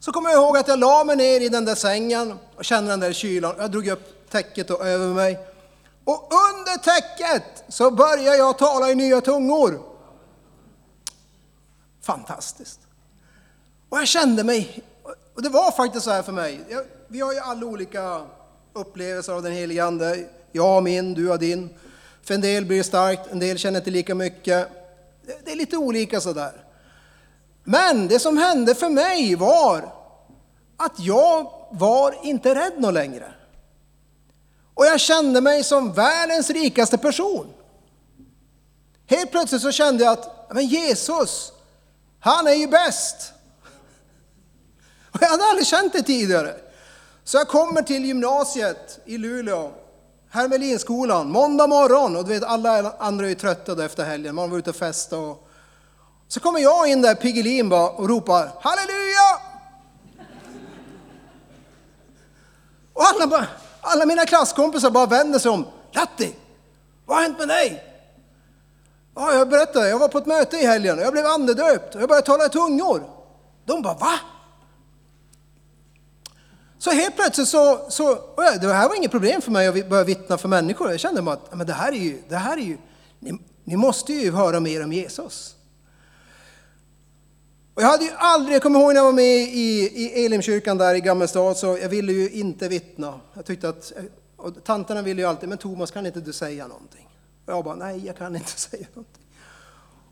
Så 0.00 0.12
kommer 0.12 0.30
jag 0.30 0.42
ihåg 0.42 0.56
att 0.56 0.68
jag 0.68 0.78
la 0.78 1.04
mig 1.04 1.16
ner 1.16 1.40
i 1.40 1.48
den 1.48 1.64
där 1.64 1.74
sängen 1.74 2.38
och 2.56 2.64
kände 2.64 2.90
den 2.90 3.00
där 3.00 3.12
kylan. 3.12 3.54
Jag 3.58 3.70
drog 3.70 3.88
upp 3.88 4.30
täcket 4.30 4.70
över 4.70 5.06
mig 5.06 5.51
och 6.04 6.28
under 6.32 6.78
täcket 6.78 7.64
så 7.68 7.90
börjar 7.90 8.34
jag 8.34 8.58
tala 8.58 8.90
i 8.90 8.94
nya 8.94 9.20
tungor. 9.20 9.82
Fantastiskt. 12.02 12.80
Och 13.88 13.98
jag 13.98 14.08
kände 14.08 14.44
mig, 14.44 14.82
och 15.34 15.42
det 15.42 15.48
var 15.48 15.70
faktiskt 15.70 16.04
så 16.04 16.10
här 16.10 16.22
för 16.22 16.32
mig. 16.32 16.60
Vi 17.08 17.20
har 17.20 17.32
ju 17.32 17.38
alla 17.38 17.66
olika 17.66 18.26
upplevelser 18.72 19.32
av 19.32 19.42
den 19.42 19.52
helige 19.52 19.84
Ande. 19.84 20.26
Jag 20.52 20.62
har 20.62 20.80
min, 20.80 21.14
du 21.14 21.28
har 21.28 21.38
din. 21.38 21.70
För 22.22 22.34
en 22.34 22.40
del 22.40 22.64
blir 22.64 22.78
det 22.78 22.84
starkt, 22.84 23.32
en 23.32 23.38
del 23.38 23.58
känner 23.58 23.78
inte 23.80 23.90
lika 23.90 24.14
mycket. 24.14 24.68
Det 25.44 25.52
är 25.52 25.56
lite 25.56 25.76
olika 25.76 26.20
sådär. 26.20 26.64
Men 27.64 28.08
det 28.08 28.18
som 28.18 28.38
hände 28.38 28.74
för 28.74 28.90
mig 28.90 29.34
var 29.34 29.92
att 30.76 31.00
jag 31.00 31.52
var 31.70 32.14
inte 32.22 32.54
rädd 32.54 32.72
någon 32.78 32.94
längre. 32.94 33.32
Och 34.74 34.86
jag 34.86 35.00
kände 35.00 35.40
mig 35.40 35.64
som 35.64 35.92
världens 35.92 36.50
rikaste 36.50 36.98
person. 36.98 37.46
Helt 39.06 39.30
plötsligt 39.30 39.62
så 39.62 39.72
kände 39.72 40.04
jag 40.04 40.12
att 40.12 40.50
men 40.54 40.66
Jesus, 40.66 41.52
han 42.20 42.46
är 42.46 42.52
ju 42.52 42.66
bäst. 42.66 43.32
Och 45.10 45.22
jag 45.22 45.28
hade 45.28 45.44
aldrig 45.44 45.66
känt 45.66 45.92
det 45.92 46.02
tidigare. 46.02 46.54
Så 47.24 47.36
jag 47.36 47.48
kommer 47.48 47.82
till 47.82 48.04
gymnasiet 48.04 49.00
i 49.04 49.18
Luleå, 49.18 49.72
Hermelinskolan, 50.30 51.30
måndag 51.30 51.66
morgon. 51.66 52.16
Och 52.16 52.24
du 52.24 52.34
vet, 52.34 52.42
alla 52.42 52.92
andra 52.98 53.30
är 53.30 53.34
trötta 53.34 53.84
efter 53.84 54.04
helgen, 54.04 54.34
man 54.34 54.50
var 54.50 54.58
ute 54.58 54.70
och 54.70 54.76
festade. 54.76 55.22
Och... 55.22 55.48
Så 56.28 56.40
kommer 56.40 56.60
jag 56.60 56.88
in 56.88 57.02
där, 57.02 57.14
Piggelin 57.14 57.72
och 57.72 58.08
ropar 58.08 58.50
halleluja! 58.60 59.52
Och 62.92 63.02
alla 63.02 63.26
bara, 63.26 63.46
alla 63.82 64.06
mina 64.06 64.26
klasskompisar 64.26 64.90
bara 64.90 65.06
vänder 65.06 65.38
sig 65.38 65.50
om. 65.50 65.66
Latti, 65.92 66.34
vad 67.06 67.16
har 67.16 67.22
hänt 67.22 67.38
med 67.38 67.48
dig? 67.48 67.84
Ja, 69.14 69.32
jag 69.32 69.48
berättade, 69.48 69.88
jag 69.88 69.98
var 69.98 70.08
på 70.08 70.18
ett 70.18 70.26
möte 70.26 70.56
i 70.56 70.66
helgen 70.66 70.98
och 70.98 71.04
jag 71.04 71.12
blev 71.12 71.26
andedöpt 71.26 71.94
och 71.94 72.00
jag 72.00 72.08
började 72.08 72.26
tala 72.26 72.46
i 72.46 72.48
tungor. 72.48 73.10
De 73.64 73.82
bara, 73.82 73.94
va? 73.94 74.20
Så 76.78 76.90
helt 76.90 77.16
plötsligt 77.16 77.48
så, 77.48 77.86
så 77.88 78.18
det 78.36 78.72
här 78.72 78.88
var 78.88 78.96
inget 78.96 79.10
problem 79.10 79.42
för 79.42 79.50
mig 79.50 79.68
att 79.68 79.88
börja 79.88 80.04
vittna 80.04 80.38
för 80.38 80.48
människor. 80.48 80.90
Jag 80.90 81.00
kände 81.00 81.22
bara 81.22 81.34
att 81.34 81.54
men 81.54 81.66
det 81.66 81.72
här 81.72 81.92
är 81.92 81.96
ju, 81.96 82.22
det 82.28 82.36
här 82.36 82.56
är 82.56 82.62
ju 82.62 82.78
ni, 83.18 83.38
ni 83.64 83.76
måste 83.76 84.12
ju 84.12 84.32
höra 84.32 84.60
mer 84.60 84.84
om 84.84 84.92
Jesus. 84.92 85.54
Och 87.74 87.82
jag 87.82 87.86
hade 87.86 88.04
ju 88.04 88.10
aldrig, 88.16 88.54
jag 88.54 88.62
kommer 88.62 88.80
ihåg 88.80 88.88
när 88.88 89.00
jag 89.00 89.04
var 89.04 89.12
med 89.12 89.42
i, 89.42 89.90
i 89.94 90.24
Elimkyrkan 90.24 90.78
där 90.78 90.94
i 90.94 91.00
Gammelstad, 91.00 91.54
så 91.54 91.78
jag 91.82 91.88
ville 91.88 92.12
ju 92.12 92.30
inte 92.30 92.68
vittna. 92.68 93.20
Jag 93.34 93.44
tyckte 93.44 93.68
att, 93.68 93.92
och 94.36 94.64
tanterna 94.64 95.02
ville 95.02 95.22
ju 95.22 95.28
alltid, 95.28 95.48
men 95.48 95.58
Thomas 95.58 95.90
kan 95.90 96.06
inte 96.06 96.20
du 96.20 96.32
säga 96.32 96.66
någonting? 96.66 97.08
Och 97.46 97.52
jag 97.52 97.64
bara, 97.64 97.74
nej 97.74 98.06
jag 98.06 98.16
kan 98.16 98.36
inte 98.36 98.50
säga 98.60 98.86
någonting. 98.94 99.22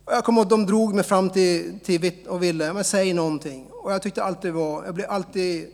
Och 0.05 0.13
jag 0.13 0.25
kommer 0.25 0.41
ihåg 0.41 0.49
de 0.49 0.67
drog 0.67 0.95
mig 0.95 1.05
fram 1.05 1.31
till, 1.31 1.81
till 1.85 2.13
och 2.29 2.43
ville, 2.43 2.73
men 2.73 2.85
säg 2.85 3.13
någonting. 3.13 3.67
Och 3.71 3.93
jag 3.93 4.03
tyckte 4.03 4.25
alltid 4.25 4.53
var, 4.53 4.85
jag 4.85 4.95
blev 4.95 5.11
alltid 5.11 5.69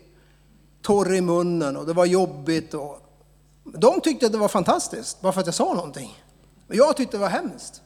torr 0.82 1.14
i 1.14 1.20
munnen 1.20 1.76
och 1.76 1.86
det 1.86 1.92
var 1.92 2.04
jobbigt. 2.04 2.74
Och, 2.74 2.98
de 3.64 4.00
tyckte 4.00 4.26
att 4.26 4.32
det 4.32 4.38
var 4.38 4.48
fantastiskt, 4.48 5.20
bara 5.20 5.32
för 5.32 5.40
att 5.40 5.46
jag 5.46 5.54
sa 5.54 5.74
någonting. 5.74 6.22
Men 6.66 6.76
jag 6.76 6.96
tyckte 6.96 7.16
det 7.16 7.20
var 7.20 7.28
hemskt. 7.28 7.82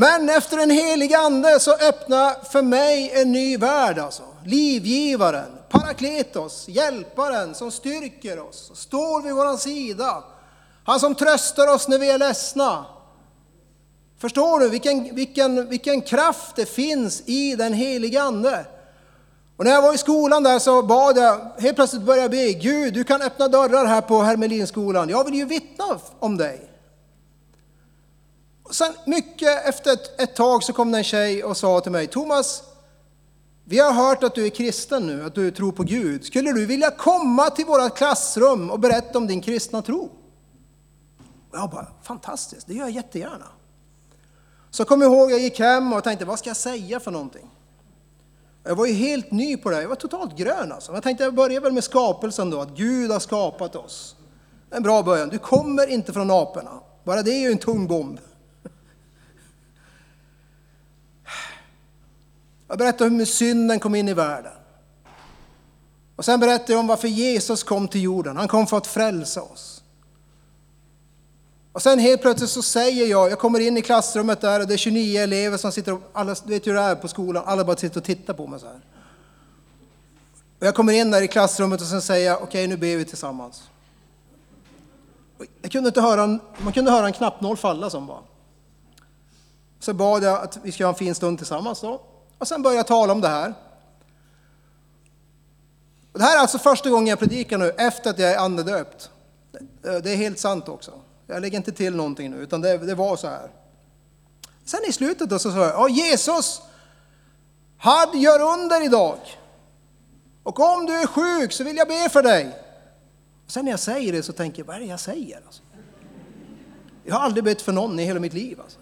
Men 0.00 0.28
efter 0.28 0.58
en 0.58 0.70
helig 0.70 1.14
ande 1.14 1.60
så 1.60 1.72
öppnar 1.72 2.44
för 2.44 2.62
mig 2.62 3.10
en 3.14 3.32
ny 3.32 3.56
värld 3.56 3.98
alltså. 3.98 4.22
Livgivaren, 4.44 5.50
parakletos, 5.68 6.68
hjälparen 6.68 7.54
som 7.54 7.70
styrker 7.70 8.38
oss, 8.38 8.70
står 8.74 9.22
vid 9.22 9.34
vår 9.34 9.56
sida. 9.56 10.24
Han 10.84 11.00
som 11.00 11.14
tröstar 11.14 11.74
oss 11.74 11.88
när 11.88 11.98
vi 11.98 12.10
är 12.10 12.18
ledsna. 12.18 12.84
Förstår 14.18 14.60
du 14.60 14.68
vilken, 14.68 15.14
vilken, 15.14 15.68
vilken 15.68 16.00
kraft 16.00 16.56
det 16.56 16.66
finns 16.66 17.22
i 17.26 17.56
den 17.56 17.72
helige 17.72 18.22
ande? 18.22 18.64
Och 19.56 19.64
när 19.64 19.72
jag 19.72 19.82
var 19.82 19.94
i 19.94 19.98
skolan 19.98 20.42
där 20.42 20.58
så 20.58 20.82
bad 20.82 21.18
jag, 21.18 21.50
helt 21.58 21.76
plötsligt 21.76 22.02
började 22.02 22.36
jag 22.36 22.54
be, 22.54 22.60
Gud 22.60 22.94
du 22.94 23.04
kan 23.04 23.22
öppna 23.22 23.48
dörrar 23.48 23.84
här 23.84 24.00
på 24.00 24.22
Hermelinskolan, 24.22 25.08
jag 25.08 25.24
vill 25.24 25.34
ju 25.34 25.44
vittna 25.44 25.98
om 26.18 26.36
dig. 26.36 26.69
Och 28.70 28.76
sen 28.76 28.94
mycket 29.04 29.66
efter 29.66 29.92
ett, 29.92 30.20
ett 30.20 30.36
tag 30.36 30.62
så 30.62 30.72
kom 30.72 30.92
det 30.92 30.98
en 30.98 31.04
tjej 31.04 31.44
och 31.44 31.56
sa 31.56 31.80
till 31.80 31.92
mig, 31.92 32.06
Thomas, 32.06 32.62
vi 33.64 33.78
har 33.78 33.92
hört 33.92 34.22
att 34.22 34.34
du 34.34 34.46
är 34.46 34.50
kristen 34.50 35.06
nu, 35.06 35.24
att 35.24 35.34
du 35.34 35.50
tror 35.50 35.72
på 35.72 35.82
Gud. 35.82 36.24
Skulle 36.24 36.52
du 36.52 36.66
vilja 36.66 36.90
komma 36.90 37.50
till 37.50 37.64
våra 37.64 37.90
klassrum 37.90 38.70
och 38.70 38.80
berätta 38.80 39.18
om 39.18 39.26
din 39.26 39.40
kristna 39.40 39.82
tro? 39.82 40.10
Och 41.50 41.58
jag 41.58 41.70
bara, 41.70 41.86
fantastiskt, 42.02 42.66
det 42.66 42.74
gör 42.74 42.84
jag 42.84 42.90
jättegärna. 42.90 43.46
Så 44.70 44.84
kom 44.84 45.00
jag 45.02 45.12
ihåg, 45.12 45.30
jag 45.30 45.40
gick 45.40 45.58
hem 45.58 45.92
och 45.92 46.04
tänkte, 46.04 46.24
vad 46.24 46.38
ska 46.38 46.50
jag 46.50 46.56
säga 46.56 47.00
för 47.00 47.10
någonting? 47.10 47.50
Jag 48.64 48.76
var 48.76 48.86
ju 48.86 48.92
helt 48.92 49.30
ny 49.30 49.56
på 49.56 49.70
det 49.70 49.74
här. 49.74 49.82
jag 49.82 49.88
var 49.88 49.96
totalt 49.96 50.36
grön 50.36 50.72
alltså. 50.72 50.92
Jag 50.92 51.02
tänkte 51.02 51.24
jag 51.24 51.34
börjar 51.34 51.60
väl 51.60 51.72
med 51.72 51.84
skapelsen 51.84 52.50
då, 52.50 52.60
att 52.60 52.76
Gud 52.76 53.10
har 53.10 53.20
skapat 53.20 53.76
oss. 53.76 54.16
En 54.70 54.82
bra 54.82 55.02
början. 55.02 55.28
Du 55.28 55.38
kommer 55.38 55.86
inte 55.86 56.12
från 56.12 56.30
aporna. 56.30 56.80
Bara 57.04 57.22
det 57.22 57.30
är 57.30 57.40
ju 57.40 57.52
en 57.52 57.58
tung 57.58 57.86
bomb. 57.86 58.20
Jag 62.70 62.78
berättade 62.78 63.10
hur 63.10 63.24
synden 63.24 63.80
kom 63.80 63.94
in 63.94 64.08
i 64.08 64.14
världen. 64.14 64.52
Och 66.16 66.24
sen 66.24 66.40
berättade 66.40 66.72
jag 66.72 66.80
om 66.80 66.86
varför 66.86 67.08
Jesus 67.08 67.62
kom 67.62 67.88
till 67.88 68.02
jorden. 68.02 68.36
Han 68.36 68.48
kom 68.48 68.66
för 68.66 68.76
att 68.76 68.86
frälsa 68.86 69.42
oss. 69.42 69.82
Och 71.72 71.82
sen 71.82 71.98
helt 71.98 72.22
plötsligt 72.22 72.50
så 72.50 72.62
säger 72.62 73.06
jag, 73.06 73.30
jag 73.30 73.38
kommer 73.38 73.60
in 73.60 73.76
i 73.76 73.82
klassrummet 73.82 74.40
där 74.40 74.60
och 74.60 74.66
det 74.66 74.74
är 74.74 74.78
29 74.78 75.20
elever 75.20 75.56
som 75.56 75.72
sitter 75.72 75.92
och, 75.92 76.00
alla, 76.12 76.36
du 76.44 76.52
vet 76.52 76.66
hur 76.66 76.74
det 76.74 76.80
är 76.80 76.94
på 76.94 77.08
skolan, 77.08 77.42
alla 77.46 77.64
bara 77.64 77.76
sitter 77.76 78.00
och 78.00 78.04
tittar 78.04 78.34
på 78.34 78.46
mig 78.46 78.60
så 78.60 78.66
här. 78.66 78.80
Och 80.58 80.66
jag 80.66 80.74
kommer 80.74 80.92
in 80.92 81.10
där 81.10 81.22
i 81.22 81.28
klassrummet 81.28 81.80
och 81.80 81.86
sen 81.86 82.02
säger 82.02 82.26
jag, 82.26 82.42
okej 82.42 82.46
okay, 82.48 82.66
nu 82.66 82.76
ber 82.76 82.96
vi 82.96 83.04
tillsammans. 83.04 83.62
Jag 85.62 85.72
kunde 85.72 85.88
inte 85.88 86.00
höra 86.00 86.22
en, 86.22 86.40
man 86.58 86.72
kunde 86.72 86.90
höra 86.90 87.06
en 87.06 87.12
knappnål 87.12 87.56
falla 87.56 87.90
som 87.90 88.06
bara. 88.06 88.22
Så 89.80 89.94
bad 89.94 90.22
jag 90.22 90.42
att 90.42 90.58
vi 90.62 90.72
ska 90.72 90.84
ha 90.84 90.92
en 90.92 90.98
fin 90.98 91.14
stund 91.14 91.38
tillsammans 91.38 91.80
då. 91.80 92.00
Och 92.40 92.48
sen 92.48 92.62
började 92.62 92.78
jag 92.78 92.86
tala 92.86 93.12
om 93.12 93.20
det 93.20 93.28
här. 93.28 93.54
Det 96.12 96.22
här 96.22 96.36
är 96.36 96.40
alltså 96.40 96.58
första 96.58 96.90
gången 96.90 97.06
jag 97.06 97.18
predikar 97.18 97.58
nu 97.58 97.70
efter 97.70 98.10
att 98.10 98.18
jag 98.18 98.30
är 98.30 98.38
andedöpt. 98.38 99.10
Det 99.82 100.12
är 100.12 100.16
helt 100.16 100.38
sant 100.38 100.68
också. 100.68 100.92
Jag 101.26 101.40
lägger 101.40 101.56
inte 101.56 101.72
till 101.72 101.96
någonting 101.96 102.30
nu, 102.30 102.36
utan 102.36 102.60
det, 102.60 102.78
det 102.78 102.94
var 102.94 103.16
så 103.16 103.26
här. 103.26 103.50
Sen 104.64 104.80
i 104.88 104.92
slutet 104.92 105.30
då 105.30 105.38
så 105.38 105.50
sa 105.50 105.58
jag, 105.58 105.74
ja 105.74 105.88
Jesus, 105.88 106.62
han 107.78 108.20
gör 108.20 108.40
under 108.40 108.84
idag. 108.84 109.18
Och 110.42 110.60
om 110.60 110.86
du 110.86 110.92
är 110.92 111.06
sjuk 111.06 111.52
så 111.52 111.64
vill 111.64 111.76
jag 111.76 111.88
be 111.88 112.08
för 112.08 112.22
dig. 112.22 112.58
Sen 113.46 113.64
när 113.64 113.72
jag 113.72 113.80
säger 113.80 114.12
det 114.12 114.22
så 114.22 114.32
tänker 114.32 114.62
jag, 114.62 114.66
vad 114.66 114.76
är 114.76 114.80
det 114.80 114.86
jag 114.86 115.00
säger? 115.00 115.40
Alltså? 115.46 115.62
Jag 117.04 117.14
har 117.14 117.20
aldrig 117.20 117.44
bett 117.44 117.62
för 117.62 117.72
någon 117.72 117.98
i 117.98 118.04
hela 118.04 118.20
mitt 118.20 118.32
liv. 118.32 118.60
Alltså. 118.60 118.78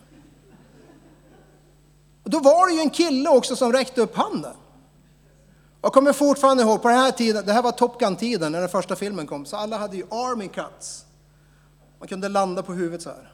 Och 2.29 2.33
då 2.33 2.41
var 2.41 2.67
det 2.67 2.73
ju 2.73 2.81
en 2.81 2.91
kille 2.91 3.31
också 3.31 3.57
som 3.57 3.73
räckte 3.73 4.01
upp 4.01 4.17
handen. 4.17 4.55
Jag 5.83 5.93
kommer 5.93 6.13
fortfarande 6.13 6.63
ihåg, 6.63 6.83
på 6.83 6.89
den 6.89 6.99
här 6.99 7.11
tiden, 7.11 7.47
det 7.47 7.53
här 7.53 7.63
var 7.63 7.73
Top 7.73 8.01
Gun-tiden 8.01 8.53
när 8.53 8.61
den 8.61 8.69
första 8.69 8.97
filmen 8.97 9.27
kom, 9.27 9.47
så 9.47 9.57
alla 9.57 9.79
hade 9.79 9.97
ju 9.97 10.03
army 10.11 10.49
cuts. 10.49 11.05
Man 11.99 12.09
kunde 12.09 12.29
landa 12.29 12.63
på 12.63 12.73
huvudet 12.73 13.03
så 13.03 13.09
här. 13.09 13.33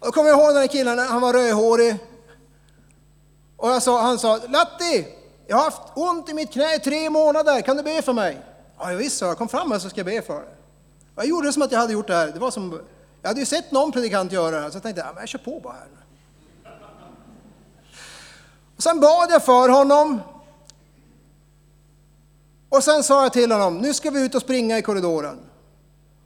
Och 0.00 0.06
då 0.06 0.12
kommer 0.12 0.28
jag 0.28 0.38
ihåg 0.38 0.48
den 0.48 0.56
här 0.56 0.66
killen, 0.66 0.98
han 0.98 1.22
var 1.22 1.32
rödhårig. 1.32 1.96
Och 3.56 3.70
jag 3.70 3.82
sa, 3.82 4.02
han 4.02 4.18
sa, 4.18 4.40
Latti, 4.48 5.06
jag 5.46 5.56
har 5.56 5.64
haft 5.64 5.82
ont 5.94 6.28
i 6.28 6.34
mitt 6.34 6.52
knä 6.52 6.74
i 6.74 6.78
tre 6.78 7.10
månader, 7.10 7.60
kan 7.60 7.76
du 7.76 7.82
be 7.82 8.02
för 8.02 8.12
mig? 8.12 8.42
Ja, 8.78 8.86
visst, 8.86 9.18
så 9.18 9.24
jag 9.24 9.38
kom 9.38 9.48
fram 9.48 9.72
här 9.72 9.78
så 9.78 9.90
ska 9.90 9.98
jag 9.98 10.06
be 10.06 10.22
för 10.22 10.40
dig. 10.40 10.54
Jag 11.16 11.26
gjorde 11.26 11.48
det 11.48 11.52
som 11.52 11.62
att 11.62 11.72
jag 11.72 11.78
hade 11.78 11.92
gjort 11.92 12.06
det 12.06 12.14
här. 12.14 12.26
Det 12.26 12.38
var 12.38 12.50
som, 12.50 12.80
jag 13.22 13.28
hade 13.28 13.40
ju 13.40 13.46
sett 13.46 13.72
någon 13.72 13.92
predikant 13.92 14.32
göra 14.32 14.56
det 14.56 14.62
här, 14.62 14.70
så 14.70 14.76
jag 14.76 14.82
tänkte, 14.82 15.00
ja, 15.00 15.12
men 15.14 15.20
jag 15.22 15.28
kör 15.28 15.38
på 15.38 15.60
bara 15.60 15.72
här. 15.72 16.03
Och 18.76 18.82
sen 18.82 19.00
bad 19.00 19.30
jag 19.30 19.44
för 19.44 19.68
honom. 19.68 20.20
Och 22.68 22.84
sen 22.84 23.04
sa 23.04 23.22
jag 23.22 23.32
till 23.32 23.52
honom, 23.52 23.78
nu 23.78 23.94
ska 23.94 24.10
vi 24.10 24.24
ut 24.24 24.34
och 24.34 24.42
springa 24.42 24.78
i 24.78 24.82
korridoren. 24.82 25.38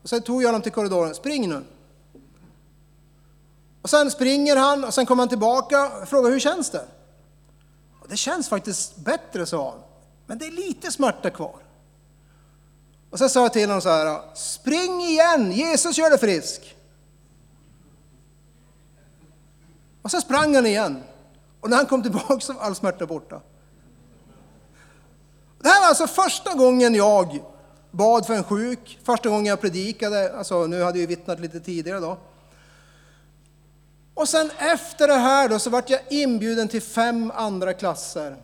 Och 0.03 0.09
sen 0.09 0.21
tog 0.21 0.43
jag 0.43 0.47
honom 0.47 0.61
till 0.61 0.71
korridoren, 0.71 1.15
spring 1.15 1.49
nu. 1.49 1.63
Och 3.81 3.89
sen 3.89 4.11
springer 4.11 4.55
han 4.55 4.83
och 4.83 4.93
sen 4.93 5.05
kommer 5.05 5.21
han 5.21 5.29
tillbaka 5.29 6.01
och 6.01 6.07
frågar 6.07 6.29
hur 6.29 6.39
känns 6.39 6.69
det? 6.69 6.85
Och 7.99 8.07
det 8.09 8.17
känns 8.17 8.49
faktiskt 8.49 8.95
bättre, 8.95 9.45
sa 9.45 9.69
han. 9.71 9.79
Men 10.25 10.37
det 10.37 10.45
är 10.45 10.51
lite 10.51 10.91
smärta 10.91 11.29
kvar. 11.29 11.55
Och 13.09 13.19
sen 13.19 13.29
sa 13.29 13.41
jag 13.41 13.53
till 13.53 13.67
honom 13.67 13.81
så 13.81 13.89
här, 13.89 14.35
spring 14.35 15.01
igen, 15.01 15.51
Jesus 15.51 15.97
gör 15.97 16.09
dig 16.09 16.19
frisk. 16.19 16.75
Och 20.01 20.11
sen 20.11 20.21
sprang 20.21 20.55
han 20.55 20.65
igen. 20.65 21.03
Och 21.61 21.69
när 21.69 21.77
han 21.77 21.85
kom 21.85 22.03
tillbaka 22.03 22.39
så 22.39 22.53
var 22.53 22.61
all 22.61 22.75
smärta 22.75 23.05
borta. 23.05 23.41
Det 25.61 25.69
här 25.69 25.81
var 25.81 25.87
alltså 25.87 26.07
första 26.07 26.53
gången 26.53 26.95
jag 26.95 27.43
bad 27.91 28.25
för 28.25 28.33
en 28.33 28.43
sjuk, 28.43 28.99
första 29.03 29.29
gången 29.29 29.45
jag 29.45 29.61
predikade, 29.61 30.37
alltså 30.37 30.67
nu 30.67 30.83
hade 30.83 30.99
jag 30.99 31.07
vittnat 31.07 31.39
lite 31.39 31.59
tidigare 31.59 31.99
då. 31.99 32.17
Och 34.13 34.29
sen 34.29 34.51
efter 34.57 35.07
det 35.07 35.13
här 35.13 35.49
då 35.49 35.59
så 35.59 35.69
vart 35.69 35.89
jag 35.89 35.99
inbjuden 36.09 36.67
till 36.67 36.81
fem 36.81 37.31
andra 37.35 37.73
klasser. 37.73 38.35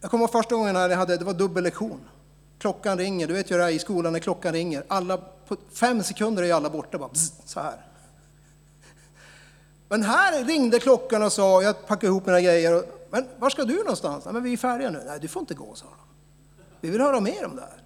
Jag 0.00 0.10
kommer 0.10 0.24
ihåg 0.24 0.32
första 0.32 0.54
gången 0.54 0.74
när 0.74 0.88
jag 0.88 0.96
hade, 0.96 1.16
det 1.16 1.24
var 1.24 1.34
dubbel 1.34 1.64
lektion. 1.64 2.00
Klockan 2.58 2.98
ringer, 2.98 3.26
du 3.26 3.34
vet 3.34 3.50
ju 3.50 3.56
det 3.56 3.64
är 3.64 3.68
i 3.68 3.78
skolan 3.78 4.12
när 4.12 4.20
klockan 4.20 4.52
ringer. 4.52 4.84
Alla, 4.88 5.16
på 5.16 5.56
fem 5.72 6.02
sekunder 6.02 6.42
är 6.42 6.54
alla 6.54 6.70
borta 6.70 6.98
bara, 6.98 7.08
bzz, 7.08 7.32
så 7.44 7.60
här. 7.60 7.89
Men 9.90 10.02
här 10.02 10.44
ringde 10.44 10.78
klockan 10.78 11.22
och 11.22 11.32
sa, 11.32 11.62
jag 11.62 11.86
packade 11.86 12.06
ihop 12.06 12.26
mina 12.26 12.40
grejer, 12.40 12.74
och, 12.74 12.84
men 13.10 13.28
var 13.38 13.50
ska 13.50 13.64
du 13.64 13.76
någonstans? 13.76 14.24
men 14.24 14.42
vi 14.42 14.52
är 14.52 14.56
färdiga 14.56 14.90
nu. 14.90 15.02
Nej, 15.06 15.18
du 15.20 15.28
får 15.28 15.40
inte 15.40 15.54
gå, 15.54 15.74
sa 15.74 15.86
de. 15.86 16.06
Vi 16.80 16.90
vill 16.90 17.00
höra 17.00 17.20
mer 17.20 17.44
om 17.46 17.56
det 17.56 17.62
här. 17.62 17.82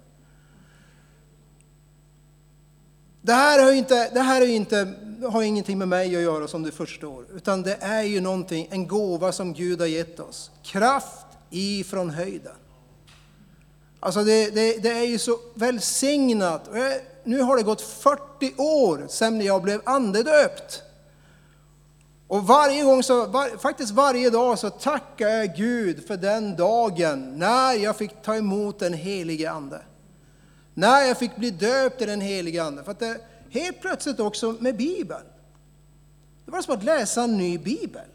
Det 3.21 3.33
här, 3.33 3.63
har 3.63 3.71
inte, 3.71 4.09
det 4.13 4.19
här 4.19 4.41
är 4.41 4.47
inte, 4.47 4.93
har 5.31 5.41
ingenting 5.41 5.77
med 5.77 5.87
mig 5.87 6.15
att 6.15 6.21
göra 6.21 6.47
som 6.47 6.63
du 6.63 6.71
förstår, 6.71 7.25
utan 7.35 7.63
det 7.63 7.77
är 7.81 8.03
ju 8.03 8.21
någonting, 8.21 8.67
en 8.71 8.87
gåva 8.87 9.31
som 9.31 9.53
Gud 9.53 9.79
har 9.79 9.87
gett 9.87 10.19
oss. 10.19 10.51
Kraft 10.63 11.25
ifrån 11.49 12.09
höjden. 12.09 12.55
Alltså 13.99 14.23
det, 14.23 14.55
det, 14.55 14.77
det 14.83 14.91
är 14.91 15.05
ju 15.05 15.17
så 15.17 15.39
välsignat. 15.53 16.69
Nu 17.23 17.41
har 17.41 17.57
det 17.57 17.63
gått 17.63 17.81
40 17.81 18.53
år 18.57 19.07
sedan 19.07 19.41
jag 19.41 19.61
blev 19.61 19.81
andedöpt. 19.85 20.84
Och 22.27 22.47
varje 22.47 22.83
gång, 22.83 23.03
så, 23.03 23.25
var, 23.25 23.57
faktiskt 23.57 23.91
varje 23.91 24.29
dag 24.29 24.59
så 24.59 24.69
tackar 24.69 25.27
jag 25.27 25.55
Gud 25.55 26.07
för 26.07 26.17
den 26.17 26.55
dagen 26.55 27.39
när 27.39 27.73
jag 27.73 27.95
fick 27.95 28.21
ta 28.21 28.35
emot 28.35 28.79
den 28.79 28.93
helige 28.93 29.51
Ande. 29.51 29.81
När 30.73 31.01
jag 31.01 31.17
fick 31.17 31.35
bli 31.35 31.51
döpt 31.51 32.01
i 32.01 32.05
den 32.05 32.21
helige 32.21 32.63
Ande. 32.63 32.83
För 32.83 32.91
att 32.91 32.99
det, 32.99 33.17
helt 33.49 33.81
plötsligt 33.81 34.19
också 34.19 34.55
med 34.59 34.77
Bibeln. 34.77 35.25
Det 36.45 36.51
var 36.51 36.61
som 36.61 36.73
att 36.73 36.83
läsa 36.83 37.23
en 37.23 37.37
ny 37.37 37.57
bibel. 37.57 38.07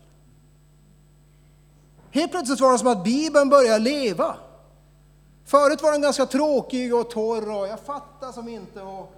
Helt 2.11 2.31
plötsligt 2.31 2.61
var 2.61 2.73
det 2.73 2.79
som 2.79 2.88
att 2.88 3.05
Bibeln 3.05 3.49
började 3.49 3.79
leva. 3.79 4.37
Förut 5.45 5.83
var 5.83 5.93
den 5.93 6.02
ganska 6.02 6.26
tråkig 6.26 6.95
och 6.95 7.11
torr 7.11 7.50
och 7.50 7.69
jag 7.69 7.81
fattade 7.81 8.33
som 8.33 8.49
inte. 8.49 8.81
Och, 8.81 9.14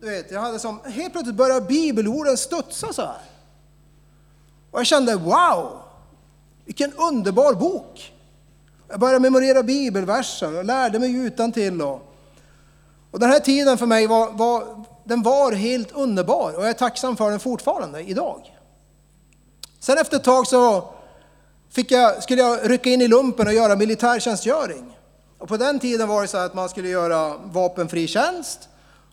du 0.00 0.10
vet, 0.10 0.30
jag 0.30 0.40
hade 0.40 0.58
som, 0.58 0.80
helt 0.84 1.12
plötsligt 1.12 1.36
började 1.36 1.66
bibelorden 1.66 2.36
studsa 2.36 2.92
så 2.92 3.02
här. 3.02 3.20
Och 4.70 4.78
jag 4.78 4.86
kände 4.86 5.16
wow, 5.16 5.78
vilken 6.64 6.92
underbar 6.92 7.54
bok. 7.54 8.12
Jag 8.88 9.00
började 9.00 9.20
memorera 9.20 9.62
bibelverser 9.62 10.58
och 10.58 10.64
lärde 10.64 10.98
mig 10.98 11.16
utan 11.16 11.52
till 11.52 11.82
och, 11.82 12.14
och 13.10 13.20
den 13.20 13.30
här 13.30 13.40
tiden 13.40 13.78
för 13.78 13.86
mig 13.86 14.06
var, 14.06 14.30
var, 14.32 14.84
den 15.04 15.22
var 15.22 15.52
helt 15.52 15.92
underbar 15.92 16.52
och 16.56 16.62
jag 16.62 16.70
är 16.70 16.74
tacksam 16.74 17.16
för 17.16 17.30
den 17.30 17.40
fortfarande 17.40 18.00
idag. 18.00 18.54
Sen 19.80 19.98
efter 19.98 20.16
ett 20.16 20.24
tag 20.24 20.46
så 20.46 20.90
fick 21.70 21.90
jag, 21.90 22.22
skulle 22.22 22.42
jag 22.42 22.70
rycka 22.70 22.90
in 22.90 23.02
i 23.02 23.08
lumpen 23.08 23.46
och 23.46 23.52
göra 23.52 23.76
militärtjänstgöring. 23.76 24.98
Och 25.38 25.48
på 25.48 25.56
den 25.56 25.78
tiden 25.78 26.08
var 26.08 26.22
det 26.22 26.28
så 26.28 26.38
att 26.38 26.54
man 26.54 26.68
skulle 26.68 26.88
göra 26.88 27.36
vapenfri 27.36 28.06
tjänst. 28.06 28.68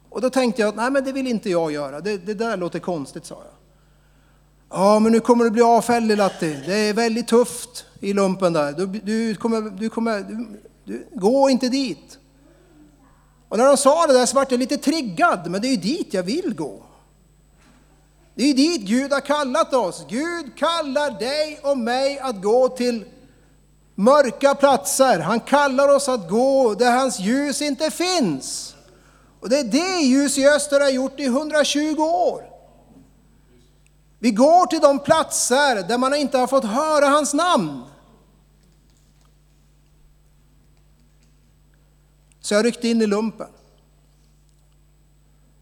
Och 0.10 0.22
då 0.22 0.30
tänkte 0.30 0.62
jag 0.62 0.70
att 0.70 0.76
nej 0.76 0.92
men 0.92 1.04
det 1.04 1.12
vill 1.12 1.28
inte 1.28 1.50
jag 1.50 1.72
göra, 1.72 2.02
det, 2.02 2.18
det 2.18 2.34
där 2.34 2.58
låter 2.58 2.80
konstigt 2.80 3.26
sa 3.26 3.36
jag. 3.36 3.55
Ja 4.78 5.00
men 5.00 5.12
nu 5.12 5.20
kommer 5.20 5.44
du 5.44 5.52
bli 5.52 5.62
avfällig 5.62 6.18
Latti, 6.18 6.58
det 6.66 6.76
är 6.76 6.94
väldigt 6.94 7.28
tufft 7.28 7.86
i 8.00 8.14
lumpen 8.14 8.54
där. 8.54 8.72
Du, 8.72 8.86
du 8.86 9.36
kommer, 9.36 9.62
du 9.62 9.90
kommer, 9.90 10.20
du, 10.20 10.48
du, 10.84 11.08
gå 11.14 11.50
inte 11.50 11.70
dit. 11.70 12.18
Och 13.50 13.58
när 13.58 13.66
de 13.66 13.78
sa 13.78 14.08
det 14.08 14.14
där 14.14 14.26
så 14.26 14.36
vart 14.36 14.52
jag 14.52 14.60
lite 14.60 14.78
triggad, 14.78 15.52
men 15.52 15.62
det 15.62 15.68
är 15.68 15.70
ju 15.70 15.78
dit 15.78 16.14
jag 16.14 16.24
vill 16.24 16.56
gå. 16.56 16.84
Det 18.36 18.44
är 18.44 18.48
ju 18.48 18.54
dit 18.54 18.82
Gud 18.82 19.14
har 19.14 19.20
kallat 19.20 19.74
oss. 19.74 20.06
Gud 20.10 20.58
kallar 20.58 21.20
dig 21.20 21.60
och 21.64 21.78
mig 21.78 22.20
att 22.20 22.42
gå 22.42 22.70
till 22.70 23.06
mörka 23.96 24.56
platser. 24.56 25.20
Han 25.20 25.40
kallar 25.40 25.96
oss 25.96 26.10
att 26.10 26.30
gå 26.30 26.74
där 26.74 26.92
hans 26.92 27.20
ljus 27.20 27.62
inte 27.62 27.92
finns. 27.92 28.76
Och 29.40 29.50
det 29.50 29.60
är 29.60 29.64
det 29.64 30.02
ljus 30.02 30.38
i 30.38 30.48
öster 30.48 30.80
har 30.80 30.90
gjort 30.90 31.20
i 31.20 31.26
120 31.26 32.02
år. 32.02 32.55
Vi 34.26 34.32
går 34.32 34.66
till 34.66 34.80
de 34.80 35.00
platser 35.00 35.88
där 35.88 35.98
man 35.98 36.16
inte 36.16 36.38
har 36.38 36.48
fått 36.48 36.64
höra 36.64 37.06
hans 37.06 37.34
namn. 37.34 37.84
Så 42.42 42.54
jag 42.54 42.66
ryckte 42.66 42.88
in 42.88 43.02
i 43.02 43.08
lumpen. 43.08 43.48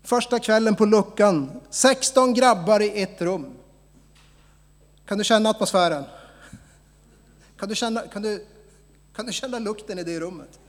Första 0.03 0.39
kvällen 0.39 0.75
på 0.75 0.85
luckan, 0.85 1.61
16 1.69 2.33
grabbar 2.33 2.79
i 2.79 3.01
ett 3.01 3.21
rum. 3.21 3.53
Kan 5.05 5.17
du 5.17 5.23
känna 5.23 5.49
atmosfären? 5.49 6.03
Kan 7.57 7.69
du 7.69 7.75
känna, 7.75 8.01
kan 8.01 8.21
du, 8.21 8.47
kan 9.15 9.25
du 9.25 9.33
känna 9.33 9.59
lukten 9.59 9.99
i 9.99 10.03
det 10.03 10.19
rummet? 10.19 10.59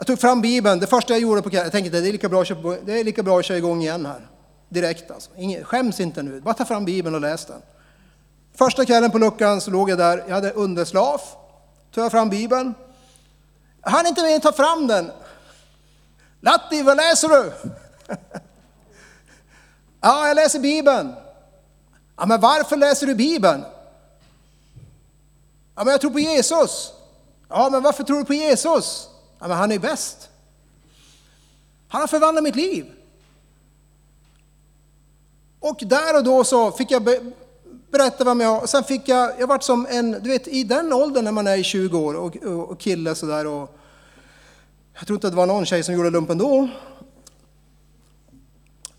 Jag 0.00 0.06
tog 0.06 0.20
fram 0.20 0.40
Bibeln, 0.40 0.80
det 0.80 0.86
första 0.86 1.12
jag 1.12 1.20
gjorde 1.20 1.42
på 1.42 1.50
kvällen, 1.50 1.64
jag 1.64 1.72
tänkte 1.72 2.00
det 2.00 2.08
är 2.08 2.12
lika 2.12 2.28
bra 2.28 2.40
att 2.40 2.46
köra, 2.46 2.76
det 2.84 3.00
är 3.00 3.04
lika 3.04 3.22
bra 3.22 3.38
att 3.38 3.44
köra 3.44 3.58
igång 3.58 3.82
igen 3.82 4.06
här. 4.06 4.28
Direkt 4.68 5.10
alltså. 5.10 5.30
Ingen, 5.36 5.64
skäms 5.64 6.00
inte 6.00 6.22
nu, 6.22 6.40
bara 6.40 6.54
ta 6.54 6.64
fram 6.64 6.84
Bibeln 6.84 7.14
och 7.14 7.20
läs 7.20 7.46
den. 7.46 7.62
Första 8.54 8.84
kvällen 8.84 9.10
på 9.10 9.18
luckan 9.18 9.60
så 9.60 9.70
låg 9.70 9.90
jag 9.90 9.98
där, 9.98 10.24
jag 10.28 10.34
hade 10.34 10.50
underslaf, 10.50 11.36
tog 11.94 12.04
jag 12.04 12.12
fram 12.12 12.30
Bibeln. 12.30 12.74
Jag 13.82 13.90
hann 13.90 14.06
inte 14.06 14.22
med 14.22 14.36
att 14.36 14.42
ta 14.42 14.52
fram 14.52 14.86
den. 14.86 15.10
Latti, 16.40 16.82
vad 16.82 16.96
läser 16.96 17.28
du? 17.28 17.52
ja, 20.00 20.28
jag 20.28 20.34
läser 20.34 20.58
Bibeln. 20.58 21.14
Ja, 22.16 22.26
men 22.26 22.40
varför 22.40 22.76
läser 22.76 23.06
du 23.06 23.14
Bibeln? 23.14 23.64
Ja, 25.74 25.84
men 25.84 25.88
jag 25.88 26.00
tror 26.00 26.10
på 26.10 26.20
Jesus. 26.20 26.92
Ja, 27.48 27.68
men 27.72 27.82
varför 27.82 28.04
tror 28.04 28.18
du 28.18 28.24
på 28.24 28.34
Jesus? 28.34 29.09
Ja, 29.40 29.48
men 29.48 29.56
han 29.56 29.72
är 29.72 29.78
bäst. 29.78 30.28
Han 31.88 32.00
har 32.00 32.08
förvandlat 32.08 32.44
mitt 32.44 32.56
liv. 32.56 32.86
Och 35.60 35.82
där 35.86 36.16
och 36.16 36.24
då 36.24 36.44
så 36.44 36.72
fick 36.72 36.90
jag 36.90 37.08
berätta 37.90 38.24
vem 38.24 38.40
jag 38.40 38.68
Sen 38.68 38.84
fick 38.84 39.08
jag, 39.08 39.40
jag 39.40 39.46
vart 39.46 39.62
som 39.62 39.86
en, 39.90 40.10
du 40.10 40.30
vet 40.30 40.48
i 40.48 40.64
den 40.64 40.92
åldern 40.92 41.24
när 41.24 41.32
man 41.32 41.46
är 41.46 41.56
i 41.56 41.64
20 41.64 41.98
år 41.98 42.14
och, 42.14 42.36
och, 42.36 42.70
och 42.70 42.80
kille 42.80 43.14
sådär 43.14 43.46
och 43.46 43.76
jag 44.94 45.06
tror 45.06 45.16
inte 45.16 45.26
att 45.26 45.32
det 45.32 45.36
var 45.36 45.46
någon 45.46 45.66
tjej 45.66 45.82
som 45.82 45.94
gjorde 45.94 46.10
lumpen 46.10 46.38
då. 46.38 46.68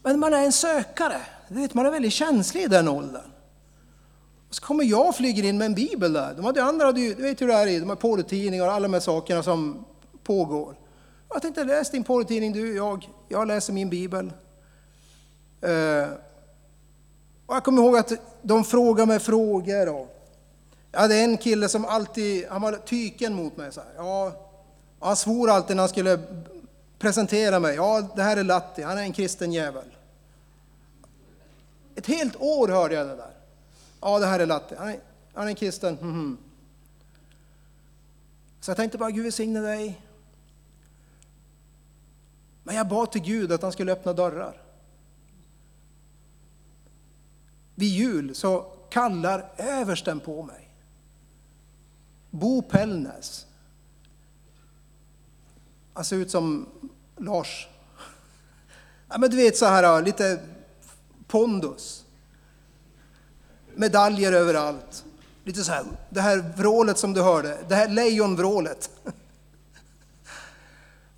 Men 0.03 0.19
man 0.19 0.33
är 0.33 0.45
en 0.45 0.51
sökare, 0.51 1.21
du 1.47 1.55
vet 1.55 1.73
man 1.73 1.85
är 1.85 1.91
väldigt 1.91 2.13
känslig 2.13 2.63
i 2.63 2.67
den 2.67 2.87
åldern. 2.87 3.31
Och 4.49 4.55
så 4.55 4.61
kommer 4.61 4.83
jag 4.83 5.07
och 5.07 5.15
flyger 5.15 5.43
in 5.43 5.57
med 5.57 5.65
en 5.65 5.73
bibel 5.73 6.13
där. 6.13 6.33
De 6.33 6.45
hade 6.45 6.63
andra, 6.63 6.91
du 6.91 7.13
vet 7.13 7.41
hur 7.41 7.47
det 7.47 7.53
är, 7.53 7.79
de 7.79 7.89
har 7.89 7.95
porrtidningar 7.95 8.65
och 8.65 8.73
alla 8.73 8.87
de 8.87 8.93
här 8.93 8.99
sakerna 8.99 9.43
som 9.43 9.85
pågår. 10.31 10.75
Jag 11.29 11.41
tänkte 11.41 11.63
läs 11.63 11.91
din 11.91 12.03
porrtidning 12.03 12.53
du, 12.53 12.75
jag, 12.75 13.09
jag 13.27 13.47
läser 13.47 13.73
min 13.73 13.89
bibel. 13.89 14.33
Eh, 15.61 16.09
och 17.45 17.55
jag 17.55 17.63
kommer 17.63 17.81
ihåg 17.81 17.97
att 17.97 18.11
de 18.41 18.63
frågade 18.63 19.07
mig 19.07 19.19
frågor. 19.19 19.89
Och 19.89 20.07
jag 20.91 20.99
hade 20.99 21.15
en 21.15 21.37
kille 21.37 21.69
som 21.69 21.85
alltid, 21.85 22.47
han 22.49 22.61
var 22.61 22.73
tyken 22.73 23.33
mot 23.33 23.57
mig. 23.57 23.71
Så 23.71 23.81
här. 23.81 23.89
Ja, 23.97 24.31
han 24.99 25.15
svor 25.15 25.49
alltid 25.49 25.75
när 25.75 25.81
han 25.81 25.89
skulle 25.89 26.19
presentera 26.99 27.59
mig. 27.59 27.75
Ja, 27.75 28.09
det 28.15 28.23
här 28.23 28.37
är 28.37 28.43
Latti, 28.43 28.81
han 28.81 28.97
är 28.97 29.01
en 29.01 29.13
kristen 29.13 29.51
jävel. 29.51 29.95
Ett 31.95 32.07
helt 32.07 32.35
år 32.35 32.67
hörde 32.67 32.95
jag 32.95 33.07
det 33.07 33.15
där. 33.15 33.33
Ja, 34.01 34.19
det 34.19 34.25
här 34.25 34.39
är 34.39 34.45
Latti, 34.45 34.75
han 34.75 34.87
är, 34.87 34.99
han 35.33 35.43
är 35.43 35.49
en 35.49 35.55
kristen. 35.55 35.97
Mm 36.01 36.15
-hmm. 36.15 36.37
Så 38.61 38.71
jag 38.71 38.77
tänkte 38.77 38.97
bara, 38.97 39.11
Gud 39.11 39.23
välsigne 39.23 39.59
dig. 39.59 40.01
Men 42.63 42.75
jag 42.75 42.87
bad 42.87 43.11
till 43.11 43.21
Gud 43.21 43.51
att 43.51 43.61
han 43.61 43.71
skulle 43.71 43.91
öppna 43.91 44.13
dörrar. 44.13 44.61
Vid 47.75 47.89
jul 47.89 48.35
så 48.35 48.61
kallar 48.89 49.51
översten 49.57 50.19
på 50.19 50.43
mig. 50.43 50.69
Bo 52.29 52.61
Pellnäs. 52.61 53.45
Han 55.93 56.05
ser 56.05 56.15
ut 56.15 56.31
som 56.31 56.67
Lars. 57.17 57.67
Ja, 59.09 59.17
men 59.17 59.29
du 59.29 59.37
vet 59.37 59.57
så 59.57 59.65
här, 59.65 60.01
lite 60.01 60.39
pondus. 61.27 62.05
Medaljer 63.75 64.33
överallt. 64.33 65.05
Lite 65.43 65.63
så 65.63 65.71
här, 65.71 65.85
det 66.09 66.21
här 66.21 66.53
vrålet 66.57 66.97
som 66.97 67.13
du 67.13 67.21
hörde, 67.21 67.57
det 67.67 67.75
här 67.75 67.87
lejonvrålet. 67.87 68.89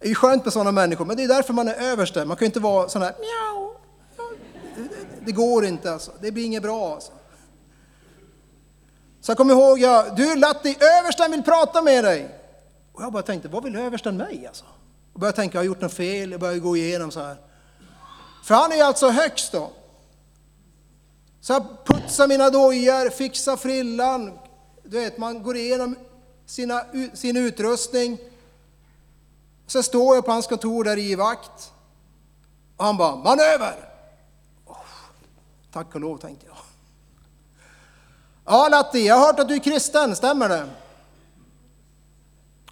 Det 0.04 0.08
är 0.08 0.10
ju 0.10 0.16
skönt 0.16 0.44
med 0.44 0.54
sådana 0.54 0.72
människor, 0.72 1.06
men 1.06 1.18
det 1.18 1.24
är 1.24 1.28
därför 1.28 1.54
man 1.54 1.68
är 1.68 1.74
överste. 1.74 2.26
Man 2.26 2.38
kan 2.38 2.46
ju 2.46 2.48
inte 2.48 2.60
vara 2.60 2.90
sån 2.90 3.02
här 3.02 3.14
mjau. 3.20 3.74
Det 5.26 5.32
går 5.32 5.66
inte 5.66 5.94
alltså, 5.94 6.12
det 6.22 6.32
blir 6.32 6.46
inget 6.46 6.64
bra 6.64 6.94
alltså. 6.94 7.12
Så 9.22 9.32
jag 9.32 9.38
kommer 9.38 9.54
ihåg, 9.54 9.80
ja, 9.80 10.06
du 10.18 10.36
Latti, 10.36 10.78
översten 11.00 11.32
vill 11.32 11.44
prata 11.44 11.82
med 11.82 12.04
dig. 12.04 12.40
Och 12.94 13.04
jag 13.04 13.14
bara 13.14 13.24
tänkte, 13.24 13.48
vad 13.48 13.64
vill 13.64 13.76
översten 13.76 14.18
mig 14.18 14.48
alltså? 14.48 14.66
Och 15.14 15.20
började 15.20 15.36
tänka, 15.36 15.58
jag 15.58 15.62
har 15.62 15.66
gjort 15.66 15.82
något 15.82 15.94
fel, 15.94 16.32
jag 16.32 16.40
började 16.40 16.60
gå 16.60 16.78
igenom 16.78 17.12
så 17.12 17.20
här. 17.20 17.38
För 18.44 18.56
han 18.56 18.72
är 18.72 18.76
ju 18.76 18.82
alltså 18.82 19.10
högst 19.10 19.52
då. 19.52 19.72
Så 21.42 21.54
jag 21.54 21.86
putsar 21.86 22.28
mina 22.28 22.50
dojor, 22.50 23.10
fixar 23.10 23.58
frillan. 23.58 24.40
Du 24.84 25.00
vet, 25.00 25.18
man 25.18 25.44
går 25.44 25.58
igenom 25.58 25.96
sina, 26.46 26.82
sin 27.14 27.38
utrustning. 27.38 28.18
Så 29.74 29.84
står 29.84 30.16
jag 30.16 30.26
på 30.26 30.32
hans 30.32 30.48
kontor 30.48 30.84
där 30.84 30.98
i 30.98 31.16
vakt. 31.16 31.74
Och 32.78 32.86
han 32.86 32.98
bara, 32.98 33.16
manöver! 33.16 33.90
Oh, 34.66 34.78
tack 35.72 35.96
och 35.96 36.02
lov, 36.02 36.18
tänkte 36.18 36.46
jag. 36.46 36.56
Ja, 38.46 38.68
Latti, 38.70 39.08
jag 39.08 39.16
har 39.16 39.26
hört 39.26 39.40
att 39.40 39.48
du 39.48 39.54
är 39.54 39.60
kristen, 39.60 40.16
stämmer 40.16 40.50
det? 40.50 40.70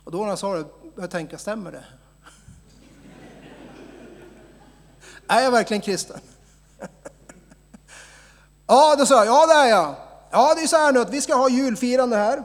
Och 0.04 0.12
då 0.12 0.18
när 0.18 0.28
han 0.28 0.38
sa 0.38 0.54
det 0.54 0.64
började 0.64 1.02
jag 1.02 1.12
tänka, 1.12 1.38
stämmer 1.38 1.72
det? 1.72 1.86
är 5.28 5.42
jag 5.42 5.52
verkligen 5.52 5.82
kristen? 5.82 6.20
ja, 8.68 8.96
då 8.96 9.06
sa 9.06 9.26
jag, 9.26 9.28
ja 9.28 9.46
det 9.48 9.54
är 9.54 9.68
jag. 9.68 9.96
Ja, 10.32 10.56
det 10.56 10.62
är 10.62 10.68
så 10.68 10.78
här 10.78 10.92
nu 10.92 11.00
att 11.00 11.14
vi 11.14 11.22
ska 11.22 11.36
ha 11.36 11.50
julfirande 11.50 12.18
här. 12.18 12.44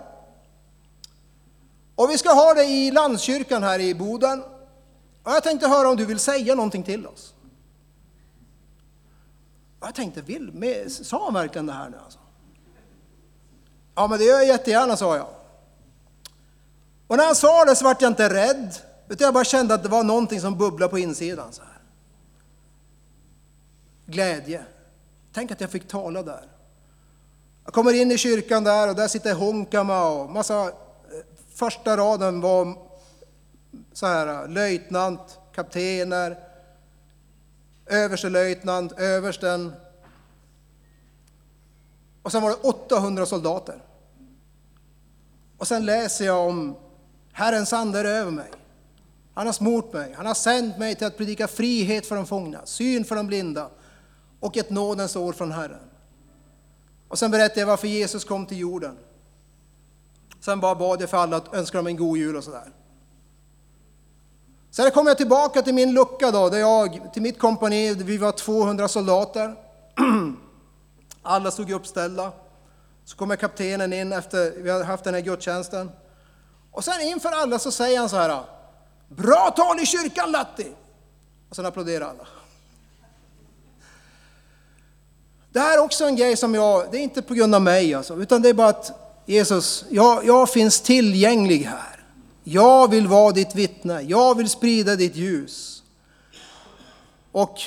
Och 1.97 2.11
vi 2.11 2.19
ska 2.19 2.33
ha 2.33 2.55
det 2.55 2.65
i 2.65 2.91
landskyrkan 2.91 3.63
här 3.63 3.79
i 3.79 3.95
Boden. 3.95 4.43
Och 5.23 5.33
jag 5.33 5.43
tänkte 5.43 5.69
höra 5.69 5.89
om 5.89 5.97
du 5.97 6.05
vill 6.05 6.19
säga 6.19 6.55
någonting 6.55 6.83
till 6.83 7.07
oss. 7.07 7.35
Och 9.81 9.87
jag 9.87 9.95
tänkte, 9.95 10.23
vill, 10.23 10.95
sa 11.05 11.25
han 11.25 11.35
verkligen 11.35 11.67
det 11.67 11.73
här 11.73 11.89
nu 11.89 11.97
alltså? 12.05 12.19
Ja, 13.95 14.07
men 14.07 14.19
det 14.19 14.25
gör 14.25 14.39
jag 14.39 14.47
jättegärna, 14.47 14.97
sa 14.97 15.17
jag. 15.17 15.29
Och 17.07 17.17
när 17.17 17.25
han 17.25 17.37
sa 17.37 17.65
det 17.65 17.77
så 17.77 17.85
vart 17.85 18.03
jag 18.03 18.11
inte 18.11 18.35
rädd, 18.35 18.75
utan 19.09 19.25
jag 19.25 19.35
bara 19.35 19.45
kände 19.45 19.75
att 19.75 19.83
det 19.83 19.89
var 19.89 20.05
någonting 20.05 20.41
som 20.41 20.59
bubblade 20.59 20.91
på 20.91 20.99
insidan. 20.99 21.53
Så 21.53 21.63
här. 21.63 21.81
Glädje. 24.07 24.65
Tänk 25.33 25.51
att 25.51 25.61
jag 25.61 25.71
fick 25.71 25.89
tala 25.89 26.23
där. 26.23 26.49
Jag 27.65 27.75
kommer 27.75 27.93
in 27.93 28.11
i 28.11 28.19
kyrkan 28.19 28.65
där 28.65 28.89
och 28.89 28.95
där 28.95 29.09
sitter 29.09 29.35
Honkama 29.35 30.09
och 30.09 30.31
massa, 30.31 30.73
första 31.57 31.97
raden 31.97 32.41
var 32.41 32.79
så 33.93 34.07
här 34.07 34.49
löjtnant, 34.49 35.39
kaptener, 35.55 36.39
överstelöjtnant, 37.87 38.93
översten. 38.93 39.73
Och 42.23 42.33
sen 42.33 42.43
var 42.43 42.51
det 42.51 42.57
800 42.57 43.27
soldater. 43.27 43.83
Och 45.59 45.69
sen 45.69 45.87
läser 45.87 46.25
jag 46.25 46.49
om 46.49 46.77
Herrens 47.33 47.73
ande 47.73 48.01
är 48.01 48.05
över 48.05 48.31
mig. 48.31 48.51
Han 49.35 49.47
har 49.47 49.53
smort 49.53 49.93
mig, 49.93 50.15
han 50.17 50.27
har 50.27 50.35
sänt 50.35 50.79
mig 50.79 50.95
till 50.95 51.07
att 51.07 51.17
predika 51.17 51.49
frihet 51.49 52.07
för 52.07 52.17
de 52.17 52.27
fångna, 52.27 52.67
syn 52.67 53.05
för 53.05 53.17
de 53.17 53.27
blinda 53.27 53.71
och 54.41 54.57
ett 54.57 54.71
nådens 54.71 55.17
år 55.17 55.33
från 55.33 55.53
Herren. 55.53 55.91
Och 57.09 57.19
sen 57.19 57.31
berättar 57.31 57.61
jag 57.61 57.67
varför 57.67 57.89
Jesus 57.89 58.25
kom 58.25 58.47
till 58.47 58.59
jorden. 58.59 58.99
Sen 60.41 60.61
bara 60.61 60.75
bad 60.75 61.03
jag 61.03 61.11
för 61.11 61.17
alla 61.17 61.37
att 61.37 61.55
önska 61.55 61.79
dem 61.79 61.87
en 61.87 61.97
god 61.97 62.19
jul 62.19 62.37
och 62.37 62.45
sådär. 62.45 62.73
Sen 64.71 64.91
kom 64.91 65.07
jag 65.07 65.17
tillbaka 65.17 65.63
till 65.63 65.75
min 65.75 65.95
lucka 65.95 66.31
då, 66.31 66.49
där 66.49 66.59
jag, 66.59 67.13
till 67.13 67.23
mitt 67.23 67.39
kompani, 67.39 67.95
vi 67.95 68.19
var 68.19 68.33
200 68.33 68.89
soldater. 68.89 69.55
Alla 71.23 71.51
stod 71.51 71.71
uppställda. 71.71 72.33
Så 73.05 73.17
kommer 73.17 73.37
kaptenen 73.37 73.93
in 73.93 74.13
efter 74.13 74.51
vi 74.51 74.71
hade 74.71 74.85
haft 74.85 75.05
den 75.05 75.15
här 75.15 75.21
gudstjänsten. 75.21 75.91
Och 76.73 76.85
sen 76.85 77.01
inför 77.01 77.33
alla 77.33 77.59
så 77.59 77.71
säger 77.71 77.99
han 77.99 78.09
så 78.09 78.17
här. 78.17 78.43
Bra 79.09 79.53
tal 79.57 79.81
i 79.81 79.87
kyrkan 79.87 80.31
Latti! 80.31 80.73
Och 81.51 81.57
sen 81.57 81.67
applåderar 81.67 82.05
alla. 82.05 82.27
Det 85.51 85.61
här 85.61 85.79
är 85.79 85.83
också 85.83 86.05
en 86.05 86.17
grej 86.17 86.37
som 86.37 86.55
jag, 86.55 86.91
det 86.91 86.99
är 86.99 87.03
inte 87.03 87.23
på 87.23 87.35
grund 87.35 87.55
av 87.55 87.63
mig 87.63 87.95
alltså, 87.95 88.15
utan 88.15 88.43
det 88.43 88.49
är 88.49 88.55
bara 88.55 88.69
att 88.69 89.06
Jesus, 89.27 89.85
jag, 89.91 90.27
jag 90.27 90.51
finns 90.51 90.81
tillgänglig 90.81 91.63
här. 91.65 92.05
Jag 92.45 92.91
vill 92.91 93.07
vara 93.07 93.33
ditt 93.33 93.55
vittne, 93.55 94.01
jag 94.01 94.37
vill 94.37 94.49
sprida 94.49 94.97
ditt 94.97 95.17
ljus. 95.17 95.83
Och 97.33 97.59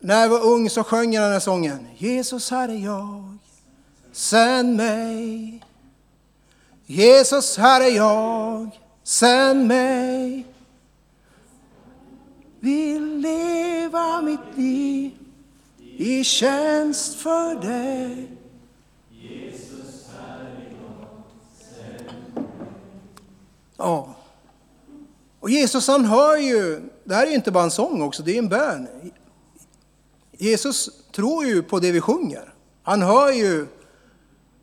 när 0.00 0.22
jag 0.22 0.28
var 0.28 0.44
ung 0.44 0.70
så 0.70 0.84
sjöng 0.84 1.12
jag 1.12 1.24
den 1.24 1.32
här 1.32 1.40
sången. 1.40 1.86
Jesus, 1.96 2.50
här 2.50 2.68
är 2.68 2.84
jag, 2.84 3.36
sänd 4.12 4.76
mig. 4.76 5.62
Jesus, 6.86 7.56
här 7.56 7.80
är 7.80 7.96
jag, 7.96 8.70
sänd 9.02 9.66
mig. 9.66 10.46
Vill 12.60 13.16
leva 13.16 14.22
mitt 14.22 14.56
liv 14.56 15.12
i 15.96 16.24
tjänst 16.24 17.14
för 17.14 17.54
dig. 17.54 18.35
Ja. 23.76 24.14
Och 25.40 25.50
Jesus 25.50 25.88
han 25.88 26.04
hör 26.04 26.36
ju, 26.36 26.82
det 27.04 27.14
här 27.14 27.26
är 27.26 27.30
ju 27.30 27.34
inte 27.34 27.50
bara 27.50 27.64
en 27.64 27.70
sång 27.70 28.02
också, 28.02 28.22
det 28.22 28.34
är 28.34 28.38
en 28.38 28.48
bön. 28.48 28.88
Jesus 30.32 30.90
tror 31.12 31.44
ju 31.44 31.62
på 31.62 31.78
det 31.78 31.92
vi 31.92 32.00
sjunger. 32.00 32.54
Han 32.82 33.02
hör 33.02 33.32
ju 33.32 33.66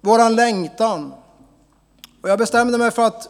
våran 0.02 0.36
längtan. 0.36 1.14
Och 2.22 2.30
jag 2.30 2.40
bestämde 2.40 2.78
mig 2.78 2.92
för 2.92 3.02
att 3.02 3.30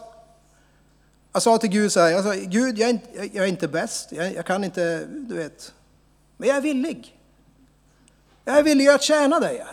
jag 1.32 1.42
sa 1.42 1.58
till 1.58 1.70
Gud 1.70 1.92
så 1.92 2.00
här, 2.00 2.10
jag 2.10 2.24
sa, 2.24 2.32
Gud 2.32 2.78
jag 2.78 2.88
är 2.88 2.92
inte, 2.92 3.08
jag 3.32 3.44
är 3.44 3.48
inte 3.48 3.68
bäst, 3.68 4.12
jag, 4.12 4.34
jag, 4.34 4.46
kan 4.46 4.64
inte, 4.64 5.04
du 5.04 5.34
vet, 5.34 5.74
men 6.36 6.48
jag 6.48 6.56
är 6.56 6.60
villig. 6.60 7.18
Jag 8.44 8.58
är 8.58 8.62
villig 8.62 8.88
att 8.88 9.02
tjäna 9.02 9.40
dig. 9.40 9.64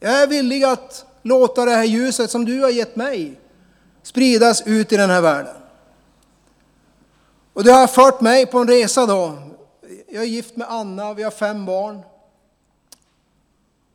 Jag 0.00 0.22
är 0.22 0.26
villig 0.26 0.64
att 0.64 1.06
låta 1.22 1.64
det 1.64 1.70
här 1.70 1.84
ljuset 1.84 2.30
som 2.30 2.44
du 2.44 2.62
har 2.62 2.70
gett 2.70 2.96
mig 2.96 3.39
spridas 4.02 4.62
ut 4.66 4.92
i 4.92 4.96
den 4.96 5.10
här 5.10 5.20
världen. 5.20 5.56
Och 7.52 7.64
det 7.64 7.72
har 7.72 7.86
fört 7.86 8.20
mig 8.20 8.46
på 8.46 8.58
en 8.58 8.68
resa 8.68 9.06
då. 9.06 9.38
Jag 10.08 10.22
är 10.22 10.28
gift 10.28 10.56
med 10.56 10.70
Anna, 10.70 11.14
vi 11.14 11.22
har 11.22 11.30
fem 11.30 11.66
barn. 11.66 12.02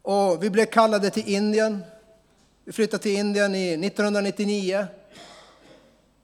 Och 0.02 0.44
vi 0.44 0.50
blev 0.50 0.66
kallade 0.66 1.10
till 1.10 1.28
Indien. 1.28 1.84
Vi 2.66 2.72
flyttade 2.72 3.04
till 3.04 3.18
Indien 3.18 3.56
i 3.56 3.74
1999. 3.74 4.88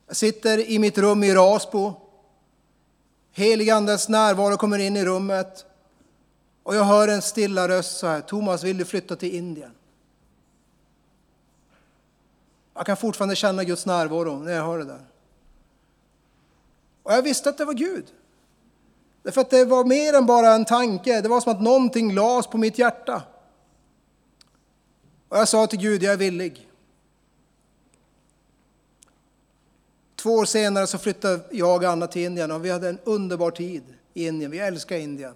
Jag 0.08 0.16
sitter 0.16 0.70
i 0.70 0.80
mitt 0.80 0.98
rum 0.98 1.24
i 1.24 1.34
Rasbo. 1.34 1.94
Heligandes 3.32 4.10
närvaro 4.10 4.58
kommer 4.58 4.80
in 4.80 4.98
i 4.98 5.06
rummet. 5.06 5.66
Och 6.64 6.76
jag 6.76 6.84
hör 6.84 7.08
en 7.08 7.22
stilla 7.22 7.68
röst 7.68 7.98
så 7.98 8.08
här. 8.08 8.22
Thomas, 8.22 8.64
vill 8.64 8.78
du 8.78 8.86
flytta 8.86 9.16
till 9.16 9.36
Indien? 9.36 9.72
Jag 12.82 12.86
kan 12.86 12.98
fortfarande 12.98 13.36
känna 13.36 13.64
Guds 13.64 13.86
närvaro 13.86 14.40
när 14.40 14.52
jag 14.52 14.64
hör 14.64 14.78
det 14.78 14.86
där. 14.86 15.06
Och 17.04 17.14
jag 17.14 17.22
visste 17.22 17.50
att 17.50 17.58
det 17.58 17.66
var 17.66 17.74
Gud. 17.74 18.06
Därför 19.24 19.42
att 19.42 19.50
det 19.50 19.66
var 19.66 19.86
mer 19.86 20.14
än 20.14 20.26
bara 20.26 20.54
en 20.54 20.66
tanke. 20.66 21.22
Det 21.22 21.30
var 21.30 21.42
som 21.42 21.52
att 21.52 21.62
någonting 21.62 22.14
lades 22.14 22.48
på 22.48 22.58
mitt 22.58 22.80
hjärta. 22.80 23.24
Och 25.30 25.38
jag 25.38 25.48
sa 25.48 25.68
till 25.68 25.80
Gud, 25.80 26.04
jag 26.04 26.14
är 26.14 26.18
villig. 26.18 26.70
Två 30.16 30.30
år 30.30 30.46
senare 30.46 30.88
så 30.88 30.98
flyttade 30.98 31.40
jag 31.52 31.84
och 31.84 31.90
Anna 31.90 32.08
till 32.08 32.22
Indien 32.22 32.52
och 32.52 32.66
vi 32.66 32.70
hade 32.70 32.90
en 32.90 33.00
underbar 33.04 33.52
tid 33.52 33.84
i 34.14 34.28
Indien. 34.28 34.52
Vi 34.52 34.60
älskar 34.60 34.98
Indien. 34.98 35.34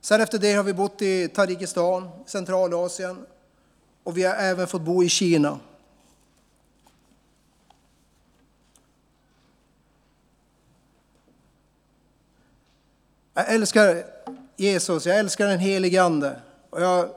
Sen 0.00 0.20
efter 0.20 0.38
det 0.38 0.52
har 0.52 0.62
vi 0.62 0.74
bott 0.74 1.02
i 1.02 1.28
Tadzjikistan, 1.28 2.08
Centralasien 2.26 3.26
och 4.04 4.18
vi 4.18 4.22
har 4.22 4.34
även 4.34 4.66
fått 4.66 4.82
bo 4.82 5.02
i 5.02 5.08
Kina. 5.08 5.60
Jag 13.40 13.54
älskar 13.54 14.04
Jesus, 14.56 15.06
jag 15.06 15.18
älskar 15.18 15.46
den 15.46 15.58
helige 15.58 16.02
Ande. 16.02 16.40
Och 16.70 16.82
jag, 16.82 17.08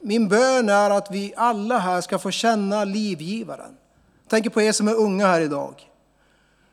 min 0.00 0.28
bön 0.28 0.68
är 0.68 0.90
att 0.90 1.10
vi 1.10 1.32
alla 1.36 1.78
här 1.78 2.00
ska 2.00 2.18
få 2.18 2.30
känna 2.30 2.84
livgivaren. 2.84 3.76
Jag 4.22 4.30
tänker 4.30 4.50
på 4.50 4.62
er 4.62 4.72
som 4.72 4.88
är 4.88 4.94
unga 4.94 5.26
här 5.26 5.40
idag. 5.40 5.90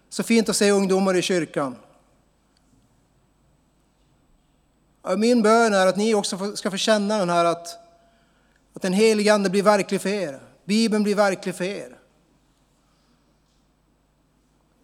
Så 0.10 0.24
fint 0.24 0.50
att 0.50 0.56
se 0.56 0.72
ungdomar 0.72 1.16
i 1.16 1.22
kyrkan. 1.22 1.76
Min 5.18 5.42
bön 5.42 5.74
är 5.74 5.88
att 5.88 5.98
ni 5.98 6.14
också 6.14 6.56
ska 6.56 6.72
få 6.72 6.78
känna 6.78 7.18
den 7.18 7.30
här 7.30 7.46
att, 7.46 7.68
att 8.74 8.82
den 8.82 8.94
helige 8.94 9.34
Ande 9.34 9.50
blir 9.50 9.64
verklig 9.64 10.02
för 10.02 10.10
er. 10.10 10.40
Bibeln 10.66 11.04
blir 11.04 11.16
verklig 11.16 11.56
för 11.56 11.66
er. 11.66 11.98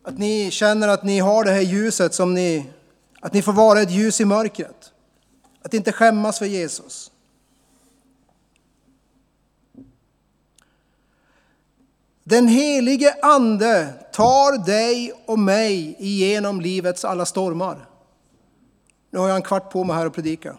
Att 0.03 0.17
ni 0.17 0.51
känner 0.51 0.87
att 0.87 1.03
ni 1.03 1.19
har 1.19 1.43
det 1.43 1.51
här 1.51 1.61
ljuset 1.61 2.13
som 2.13 2.33
ni, 2.33 2.69
att 3.25 3.33
ni 3.33 3.41
får 3.41 3.53
vara 3.53 3.81
ett 3.81 3.91
ljus 3.91 4.21
i 4.21 4.25
mörkret. 4.25 4.91
Att 5.61 5.73
inte 5.73 5.91
skämmas 5.91 6.39
för 6.39 6.45
Jesus. 6.45 7.11
Den 12.23 12.47
helige 12.47 13.15
Ande 13.21 13.93
tar 14.13 14.65
dig 14.65 15.13
och 15.25 15.39
mig 15.39 15.95
igenom 15.99 16.61
livets 16.61 17.05
alla 17.05 17.25
stormar. 17.25 17.89
Nu 19.09 19.19
har 19.19 19.27
jag 19.27 19.35
en 19.35 19.41
kvart 19.41 19.71
på 19.71 19.83
mig 19.83 19.95
här 19.95 20.05
att 20.05 20.13
predika. 20.13 20.57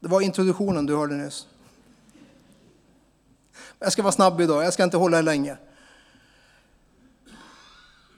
Det 0.00 0.08
var 0.08 0.20
introduktionen 0.20 0.86
du 0.86 0.96
hörde 0.96 1.14
nyss. 1.14 1.46
Jag 3.78 3.92
ska 3.92 4.02
vara 4.02 4.12
snabb 4.12 4.40
idag, 4.40 4.64
jag 4.64 4.72
ska 4.72 4.84
inte 4.84 4.96
hålla 4.96 5.18
er 5.18 5.22
länge. 5.22 5.56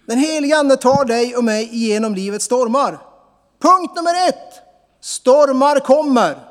Den 0.06 0.18
helige 0.18 0.58
Ande 0.58 0.76
tar 0.76 1.04
dig 1.04 1.36
och 1.36 1.44
mig 1.44 1.74
igenom 1.74 2.14
livets 2.14 2.44
stormar. 2.44 3.11
Punkt 3.62 3.96
nummer 3.96 4.28
ett. 4.28 4.60
Stormar 5.00 5.80
kommer. 5.80 6.48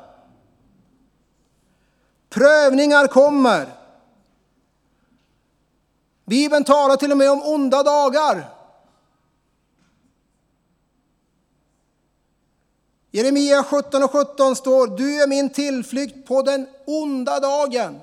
Prövningar 2.28 3.06
kommer. 3.06 3.68
Bibeln 6.24 6.64
talar 6.64 6.96
till 6.96 7.12
och 7.12 7.18
med 7.18 7.30
om 7.30 7.42
onda 7.42 7.82
dagar. 7.82 8.48
Jeremia 13.10 13.64
17 13.64 14.02
och 14.02 14.10
17 14.10 14.56
står, 14.56 14.86
du 14.86 15.22
är 15.22 15.26
min 15.26 15.50
tillflykt 15.50 16.26
på 16.26 16.42
den 16.42 16.68
onda 16.86 17.40
dagen. 17.40 18.00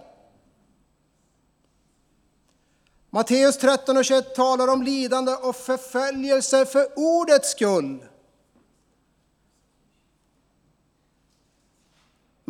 Matteus 3.09 3.57
13 3.57 3.97
och 3.97 4.05
21 4.05 4.35
talar 4.35 4.67
om 4.67 4.83
lidande 4.83 5.31
och 5.31 5.55
förföljelse 5.55 6.65
för 6.65 6.99
ordets 6.99 7.51
skull. 7.51 8.08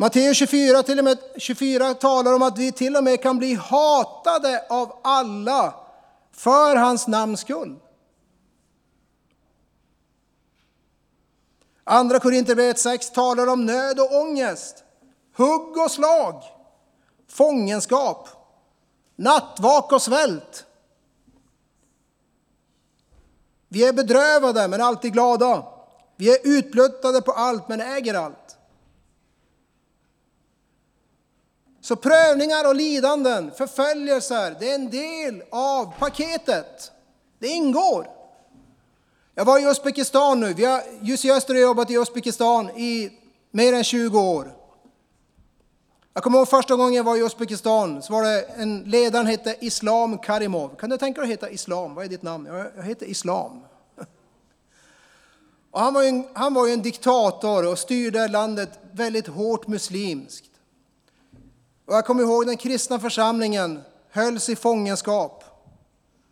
Matteus 0.00 0.36
24, 0.36 0.82
till 0.82 0.98
och 0.98 1.04
med 1.04 1.18
24 1.36 1.94
talar 1.94 2.34
om 2.34 2.42
att 2.42 2.58
vi 2.58 2.72
till 2.72 2.96
och 2.96 3.04
med 3.04 3.22
kan 3.22 3.38
bli 3.38 3.54
hatade 3.54 4.66
av 4.68 5.00
alla 5.02 5.74
för 6.32 6.76
hans 6.76 7.06
namns 7.06 7.40
skull. 7.40 7.76
Andra 11.84 12.18
Korinthierbrevet 12.18 12.78
6 12.78 13.10
talar 13.10 13.46
om 13.46 13.66
nöd 13.66 14.00
och 14.00 14.14
ångest, 14.20 14.84
hugg 15.36 15.76
och 15.76 15.90
slag, 15.90 16.42
fångenskap, 17.28 18.28
nattvak 19.16 19.92
och 19.92 20.02
svält. 20.02 20.66
Vi 23.68 23.88
är 23.88 23.92
bedrövade 23.92 24.68
men 24.68 24.80
alltid 24.80 25.12
glada. 25.12 25.66
Vi 26.16 26.34
är 26.34 26.38
utbluttade 26.44 27.22
på 27.22 27.32
allt 27.32 27.68
men 27.68 27.80
äger 27.80 28.14
allt. 28.14 28.56
Så 31.80 31.96
prövningar 31.96 32.68
och 32.68 32.74
lidanden, 32.74 33.50
förföljelser, 33.56 34.56
det 34.60 34.70
är 34.70 34.74
en 34.74 34.90
del 34.90 35.42
av 35.50 35.92
paketet. 35.98 36.92
Det 37.38 37.48
ingår. 37.48 38.10
Jag 39.34 39.44
var 39.44 39.58
i 39.58 39.70
Uzbekistan 39.70 40.40
nu. 40.40 40.54
Vi 40.54 40.64
har, 40.64 40.82
Jussi 41.00 41.30
Öster 41.30 41.54
har 41.54 41.60
jobbat 41.60 41.90
i 41.90 41.94
Uzbekistan 41.94 42.70
i 42.70 43.10
mer 43.50 43.72
än 43.72 43.84
20 43.84 44.20
år. 44.20 44.56
Jag 46.14 46.22
kommer 46.22 46.38
ihåg 46.38 46.48
första 46.48 46.76
gången 46.76 46.94
jag 46.94 47.04
var 47.04 47.16
i 47.16 47.20
Uzbekistan 47.20 48.02
så 48.02 48.12
var 48.12 48.22
det 48.22 48.42
en 48.42 48.82
ledare, 48.82 49.26
hette 49.26 49.56
Islam 49.60 50.18
Karimov. 50.18 50.76
Kan 50.76 50.90
du 50.90 50.98
tänka 50.98 51.20
dig 51.20 51.26
att 51.26 51.32
heta 51.32 51.50
Islam? 51.50 51.94
Vad 51.94 52.04
är 52.04 52.08
ditt 52.08 52.22
namn? 52.22 52.46
Jag 52.76 52.82
heter 52.82 53.06
Islam. 53.06 53.60
Och 55.70 55.80
han, 55.80 55.94
var 55.94 56.02
en, 56.02 56.24
han 56.32 56.54
var 56.54 56.66
ju 56.66 56.72
en 56.72 56.82
diktator 56.82 57.66
och 57.66 57.78
styrde 57.78 58.28
landet 58.28 58.78
väldigt 58.92 59.26
hårt 59.26 59.66
muslimskt. 59.66 60.49
Och 61.90 61.96
jag 61.96 62.06
kommer 62.06 62.22
ihåg 62.22 62.46
den 62.46 62.56
kristna 62.56 63.00
församlingen 63.00 63.82
hölls 64.10 64.48
i 64.48 64.56
fångenskap. 64.56 65.44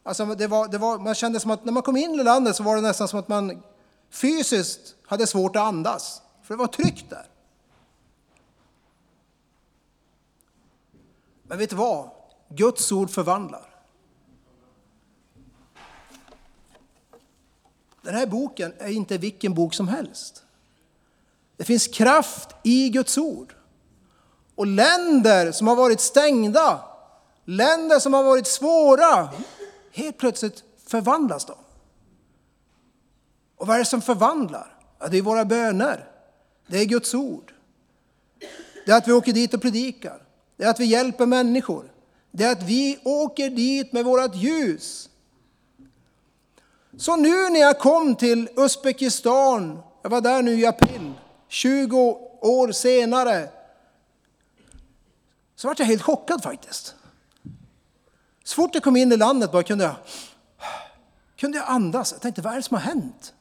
Alltså 0.02 0.24
det 0.24 0.46
var, 0.46 0.68
det 0.68 0.78
var, 0.78 0.98
man 0.98 1.14
kände 1.14 1.40
som 1.40 1.50
att 1.50 1.64
när 1.64 1.72
man 1.72 1.82
kom 1.82 1.96
in 1.96 2.14
i 2.14 2.24
landet 2.24 2.56
så 2.56 2.62
var 2.62 2.76
det 2.76 2.82
nästan 2.82 3.08
som 3.08 3.18
att 3.18 3.28
man 3.28 3.62
fysiskt 4.10 4.94
hade 5.06 5.26
svårt 5.26 5.56
att 5.56 5.62
andas. 5.62 6.22
För 6.42 6.54
det 6.54 6.58
var 6.58 6.66
tryggt 6.66 7.10
där. 7.10 7.26
Men 11.42 11.58
vet 11.58 11.70
du 11.70 11.76
vad? 11.76 12.10
Guds 12.48 12.92
ord 12.92 13.10
förvandlar. 13.10 13.70
Den 18.02 18.14
här 18.14 18.26
boken 18.26 18.72
är 18.78 18.88
inte 18.88 19.18
vilken 19.18 19.54
bok 19.54 19.74
som 19.74 19.88
helst. 19.88 20.44
Det 21.56 21.64
finns 21.64 21.86
kraft 21.86 22.54
i 22.62 22.88
Guds 22.88 23.18
ord. 23.18 23.57
Och 24.58 24.66
länder 24.66 25.52
som 25.52 25.66
har 25.66 25.76
varit 25.76 26.00
stängda, 26.00 26.80
länder 27.44 27.98
som 27.98 28.14
har 28.14 28.22
varit 28.22 28.46
svåra, 28.46 29.28
helt 29.92 30.18
plötsligt 30.18 30.64
förvandlas 30.86 31.44
de. 31.44 31.54
Och 33.56 33.66
vad 33.66 33.74
är 33.76 33.78
det 33.78 33.84
som 33.84 34.02
förvandlar? 34.02 34.76
Ja, 34.98 35.08
det 35.08 35.18
är 35.18 35.22
våra 35.22 35.44
böner. 35.44 36.08
Det 36.66 36.78
är 36.78 36.84
Guds 36.84 37.14
ord. 37.14 37.54
Det 38.86 38.92
är 38.92 38.96
att 38.96 39.08
vi 39.08 39.12
åker 39.12 39.32
dit 39.32 39.54
och 39.54 39.62
predikar. 39.62 40.22
Det 40.56 40.64
är 40.64 40.70
att 40.70 40.80
vi 40.80 40.84
hjälper 40.84 41.26
människor. 41.26 41.92
Det 42.30 42.44
är 42.44 42.52
att 42.52 42.62
vi 42.62 42.98
åker 43.04 43.50
dit 43.50 43.92
med 43.92 44.04
vårt 44.04 44.34
ljus. 44.34 45.08
Så 46.96 47.16
nu 47.16 47.48
när 47.50 47.60
jag 47.60 47.78
kom 47.78 48.14
till 48.14 48.48
Uzbekistan, 48.56 49.78
jag 50.02 50.10
var 50.10 50.20
där 50.20 50.42
nu 50.42 50.60
i 50.60 50.66
april, 50.66 51.12
20 51.48 51.96
år 52.40 52.72
senare, 52.72 53.57
så 55.58 55.68
var 55.68 55.74
jag 55.78 55.86
helt 55.86 56.02
chockad 56.02 56.42
faktiskt. 56.42 56.94
Så 58.44 58.54
fort 58.54 58.70
jag 58.74 58.82
kom 58.82 58.96
in 58.96 59.12
i 59.12 59.16
landet 59.16 59.52
bara 59.52 59.62
kunde 59.62 59.84
jag, 59.84 59.94
kunde 61.36 61.58
jag 61.58 61.68
andas. 61.68 62.12
Jag 62.12 62.20
tänkte, 62.20 62.42
vad 62.42 62.52
är 62.52 62.56
det 62.56 62.62
som 62.62 62.74
har 62.74 62.82
hänt? 62.82 63.34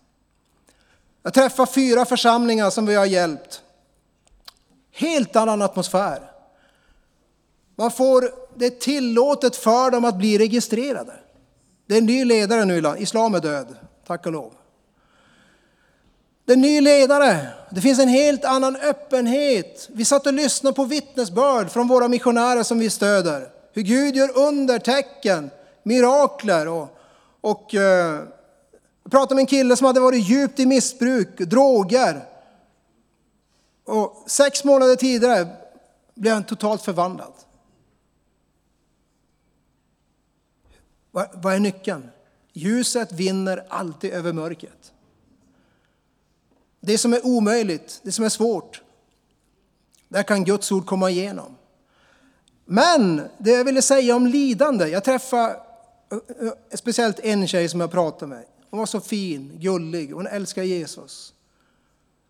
Jag 1.24 1.34
träffade 1.34 1.72
fyra 1.72 2.06
församlingar 2.06 2.70
som 2.70 2.86
vi 2.86 2.96
har 2.96 3.06
hjälpt. 3.06 3.62
Helt 4.92 5.36
annan 5.36 5.62
atmosfär. 5.62 6.32
Man 7.76 7.92
får, 7.92 8.32
det 8.56 8.66
är 8.66 8.70
tillåtet 8.70 9.56
för 9.56 9.92
dem 9.92 10.06
att 10.06 10.18
bli 10.18 10.38
registrerade. 10.38 11.14
Det 11.86 11.94
är 11.94 11.98
en 11.98 12.06
ny 12.06 12.26
ledare 12.26 12.66
nu, 12.66 12.96
islam 12.98 13.36
är 13.36 13.40
död, 13.40 13.76
tack 14.08 14.26
och 14.26 14.32
lov. 14.32 14.54
Det 16.46 16.52
är 16.52 16.56
en 16.56 16.62
ny 16.62 16.82
ledare, 16.82 17.48
det 17.72 17.82
finns 17.82 18.00
en 18.00 18.08
helt 18.08 18.46
annan 18.46 18.76
öppenhet. 18.76 19.90
Vi 19.92 20.06
satt 20.06 20.28
och 20.28 20.34
lyssnade 20.34 20.76
på 20.76 20.86
vittnesbörd 20.86 21.70
från 21.70 21.88
våra 21.88 22.08
missionärer 22.08 22.64
som 22.64 22.80
vi 22.80 22.90
stöder. 22.90 23.50
Hur 23.74 23.82
Gud 23.82 24.16
gör 24.16 24.38
undertecken, 24.38 25.50
mirakler. 25.84 26.68
Och, 26.68 26.98
och, 27.42 27.76
eh, 27.76 28.22
jag 29.04 29.12
pratade 29.12 29.36
med 29.36 29.42
en 29.42 29.48
kille 29.48 29.76
som 29.76 29.88
hade 29.88 30.00
varit 30.00 30.30
djupt 30.30 30.60
i 30.60 30.66
missbruk, 30.66 31.38
droger. 31.38 32.26
Och 33.86 34.24
sex 34.28 34.64
månader 34.64 34.96
tidigare 34.96 35.48
blev 36.16 36.34
han 36.34 36.44
totalt 36.44 36.82
förvandlad. 36.82 37.34
Vad 41.12 41.54
är 41.54 41.60
nyckeln? 41.60 42.10
Ljuset 42.54 43.12
vinner 43.12 43.66
alltid 43.70 44.14
över 44.14 44.34
mörkret. 44.34 44.94
Det 46.88 46.98
som 46.98 47.14
är 47.14 47.26
omöjligt, 47.26 48.00
det 48.04 48.12
som 48.12 48.26
är 48.26 48.30
svårt, 48.30 48.82
där 50.08 50.24
kan 50.24 50.44
Guds 50.44 50.72
ord 50.72 50.86
komma 50.86 51.10
igenom. 51.10 51.58
Men 52.66 53.22
det 53.38 53.52
jag 53.52 53.66
ville 53.66 53.82
säga 53.82 54.16
om 54.16 54.28
lidande, 54.28 54.88
jag 54.88 55.04
träffade 55.04 55.60
eh, 56.12 56.48
eh, 56.48 56.54
speciellt 56.74 57.20
en 57.20 57.48
tjej 57.48 57.70
som 57.70 57.80
jag 57.80 57.92
pratade 57.92 58.30
med. 58.30 58.46
Hon 58.70 58.80
var 58.80 58.86
så 58.86 59.00
fin, 59.02 59.52
gullig, 59.56 60.12
hon 60.12 60.28
älskar 60.28 60.64
Jesus. 60.64 61.34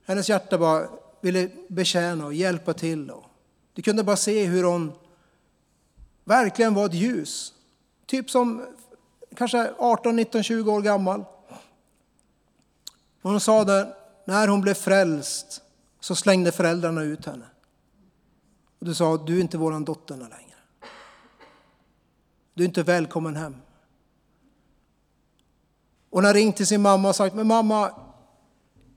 Hennes 0.06 0.30
hjärta 0.30 0.58
bara 0.58 0.88
ville 1.22 1.50
betjäna 1.68 2.26
och 2.26 2.34
hjälpa 2.34 2.74
till. 2.74 3.12
Du 3.74 3.82
kunde 3.82 4.04
bara 4.04 4.18
se 4.18 4.46
hur 4.46 4.64
hon 4.64 4.92
verkligen 6.24 6.74
var 6.74 6.86
ett 6.86 6.94
ljus. 6.94 7.54
Typ 8.06 8.30
som 8.30 8.66
kanske 9.36 9.72
18, 9.78 10.16
19, 10.16 10.44
20 10.44 10.72
år 10.72 10.82
gammal. 10.82 11.26
Hon 13.22 13.40
sa 13.40 13.64
det, 13.64 13.94
när 14.28 14.48
hon 14.48 14.62
blev 14.62 14.74
frälst 14.74 15.62
så 16.00 16.16
slängde 16.16 16.52
föräldrarna 16.52 17.02
ut 17.02 17.26
henne. 17.26 17.46
Och 18.80 18.86
du 18.86 18.96
sa, 18.96 19.18
du 19.18 19.38
är 19.38 19.42
inte 19.42 19.58
våran 19.58 19.86
dotter 19.86 20.16
längre. 20.16 20.56
Du 22.54 22.64
är 22.64 22.68
inte 22.68 22.84
välkommen 22.84 23.36
hem. 23.36 23.56
Hon 26.10 26.26
har 26.26 26.34
ringt 26.34 26.56
till 26.56 26.68
sin 26.68 26.82
mamma 26.82 27.10
och 27.10 27.16
sagt, 27.16 27.36
men 27.36 27.48
mamma, 27.48 27.92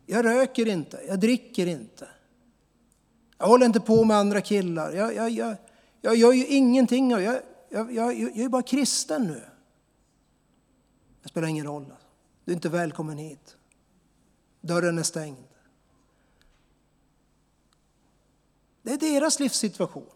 jag 0.07 0.25
röker 0.25 0.69
inte, 0.69 1.01
jag 1.09 1.21
dricker 1.21 1.67
inte. 1.67 2.09
Jag 3.39 3.47
håller 3.47 3.67
inte 3.67 3.81
på 3.81 4.05
med 4.05 4.17
andra 4.17 4.41
killar. 4.41 4.93
Jag, 4.93 5.15
jag, 5.15 5.31
jag, 5.31 5.57
jag 6.01 6.17
gör 6.17 6.33
ju 6.33 6.47
ingenting. 6.47 7.11
Jag, 7.11 7.23
jag, 7.23 7.41
jag, 7.71 8.21
jag 8.21 8.39
är 8.39 8.49
bara 8.49 8.63
kristen 8.63 9.27
nu. 9.27 9.43
Det 11.23 11.29
spelar 11.29 11.49
ingen 11.49 11.67
roll. 11.67 11.93
Du 12.45 12.53
är 12.53 12.55
inte 12.55 12.69
välkommen 12.69 13.19
hit. 13.19 13.57
Dörren 14.61 14.99
är 14.99 15.03
stängd. 15.03 15.37
Det 18.83 18.93
är 18.93 18.99
deras 18.99 19.41
livssituation. 19.41 20.07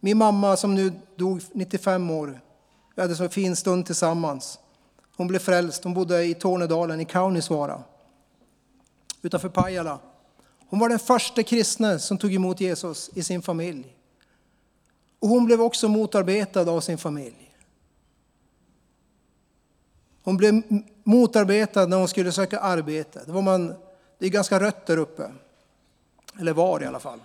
Min 0.00 0.18
mamma 0.18 0.56
som 0.56 0.74
nu 0.74 0.92
dog 1.16 1.42
95 1.52 2.10
år, 2.10 2.40
vi 2.94 3.02
hade 3.02 3.16
så 3.16 3.24
en 3.24 3.30
fin 3.30 3.56
stund 3.56 3.86
tillsammans. 3.86 4.58
Hon 5.16 5.26
blev 5.26 5.38
frälst, 5.38 5.84
hon 5.84 5.94
bodde 5.94 6.24
i 6.24 6.34
Tornedalen 6.34 7.00
i 7.00 7.04
Kaunisvaara 7.04 7.82
utanför 9.22 9.48
Pajala. 9.48 9.98
Hon 10.68 10.80
var 10.80 10.88
den 10.88 10.98
första 10.98 11.42
kristne 11.42 11.98
som 11.98 12.18
tog 12.18 12.34
emot 12.34 12.60
Jesus 12.60 13.10
i 13.14 13.22
sin 13.22 13.42
familj. 13.42 13.96
Och 15.18 15.28
hon 15.28 15.44
blev 15.44 15.62
också 15.62 15.88
motarbetad 15.88 16.70
av 16.70 16.80
sin 16.80 16.98
familj. 16.98 17.47
Hon 20.28 20.36
blev 20.36 20.62
motarbetad 21.04 21.86
när 21.86 21.96
hon 21.96 22.08
skulle 22.08 22.32
söka 22.32 22.60
arbete. 22.60 23.22
Det, 23.26 23.32
var 23.32 23.42
man, 23.42 23.74
det 24.18 24.26
är 24.26 24.30
ganska 24.30 24.60
rött 24.60 24.86
där 24.86 24.96
uppe. 24.96 25.32
Eller 26.40 26.52
var 26.52 26.82
i 26.82 26.86
alla 26.86 27.00
fall. 27.00 27.20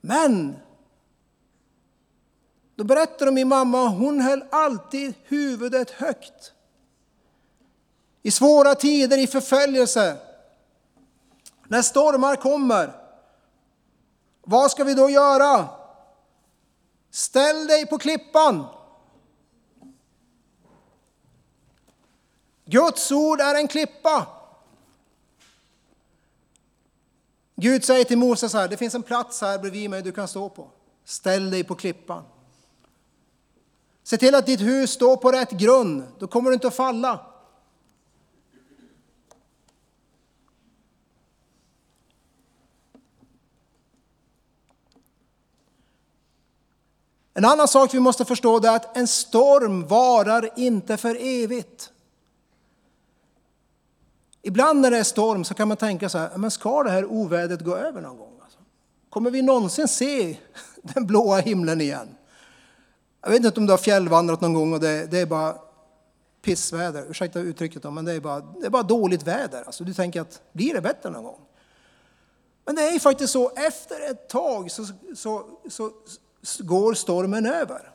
Men 0.00 0.56
då 2.74 2.84
berättar 2.84 3.30
min 3.30 3.48
mamma, 3.48 3.88
hon 3.88 4.20
höll 4.20 4.44
alltid 4.50 5.14
huvudet 5.24 5.90
högt. 5.90 6.52
I 8.22 8.30
svåra 8.30 8.74
tider, 8.74 9.18
i 9.18 9.26
förföljelse. 9.26 10.16
När 11.68 11.82
stormar 11.82 12.36
kommer, 12.36 12.92
vad 14.42 14.70
ska 14.70 14.84
vi 14.84 14.94
då 14.94 15.10
göra? 15.10 15.68
Ställ 17.10 17.66
dig 17.66 17.86
på 17.86 17.98
klippan. 17.98 18.64
Guds 22.74 23.12
ord 23.12 23.40
är 23.40 23.54
en 23.54 23.68
klippa. 23.68 24.26
Gud 27.56 27.84
säger 27.84 28.04
till 28.04 28.18
Moses 28.18 28.52
här, 28.52 28.68
det 28.68 28.76
finns 28.76 28.94
en 28.94 29.02
plats 29.02 29.40
här 29.40 29.58
bredvid 29.58 29.90
mig 29.90 30.02
du 30.02 30.12
kan 30.12 30.28
stå 30.28 30.48
på. 30.48 30.70
Ställ 31.04 31.50
dig 31.50 31.64
på 31.64 31.74
klippan. 31.74 32.24
Se 34.02 34.16
till 34.16 34.34
att 34.34 34.46
ditt 34.46 34.60
hus 34.60 34.90
står 34.90 35.16
på 35.16 35.32
rätt 35.32 35.50
grund, 35.50 36.04
då 36.18 36.26
kommer 36.26 36.50
du 36.50 36.54
inte 36.54 36.66
att 36.66 36.74
falla. 36.74 37.26
En 47.34 47.44
annan 47.44 47.68
sak 47.68 47.94
vi 47.94 48.00
måste 48.00 48.24
förstå 48.24 48.64
är 48.64 48.76
att 48.76 48.96
en 48.96 49.06
storm 49.06 49.86
varar 49.86 50.50
inte 50.56 50.96
för 50.96 51.16
evigt. 51.20 51.90
Ibland 54.46 54.80
när 54.80 54.90
det 54.90 54.98
är 54.98 55.04
storm 55.04 55.44
så 55.44 55.54
kan 55.54 55.68
man 55.68 55.76
tänka 55.76 56.08
så 56.08 56.18
här, 56.18 56.30
men 56.36 56.50
ska 56.50 56.82
det 56.82 56.90
här 56.90 57.04
ovädret 57.04 57.60
gå 57.60 57.76
över 57.76 58.00
någon 58.00 58.16
gång? 58.16 58.32
Alltså? 58.42 58.58
Kommer 59.10 59.30
vi 59.30 59.42
någonsin 59.42 59.88
se 59.88 60.36
den 60.82 61.06
blåa 61.06 61.40
himlen 61.40 61.80
igen? 61.80 62.08
Jag 63.22 63.30
vet 63.30 63.44
inte 63.44 63.60
om 63.60 63.66
du 63.66 63.72
har 63.72 63.78
fjällvandrat 63.78 64.40
någon 64.40 64.54
gång 64.54 64.72
och 64.72 64.80
det, 64.80 65.06
det 65.06 65.18
är 65.18 65.26
bara 65.26 65.56
pissväder, 66.42 67.10
ursäkta 67.10 67.40
uttrycket 67.40 67.82
då, 67.82 67.90
men 67.90 68.04
det 68.04 68.12
är 68.12 68.20
bara, 68.20 68.40
det 68.40 68.66
är 68.66 68.70
bara 68.70 68.82
dåligt 68.82 69.22
väder. 69.22 69.62
Alltså 69.66 69.84
du 69.84 69.94
tänker 69.94 70.20
att 70.20 70.42
blir 70.52 70.74
det 70.74 70.80
bättre 70.80 71.10
någon 71.10 71.24
gång? 71.24 71.40
Men 72.64 72.74
det 72.74 72.82
är 72.82 72.98
faktiskt 72.98 73.32
så, 73.32 73.50
efter 73.50 74.10
ett 74.10 74.28
tag 74.28 74.70
så, 74.70 74.86
så, 75.14 75.46
så, 75.68 75.90
så 76.42 76.64
går 76.64 76.94
stormen 76.94 77.46
över. 77.46 77.93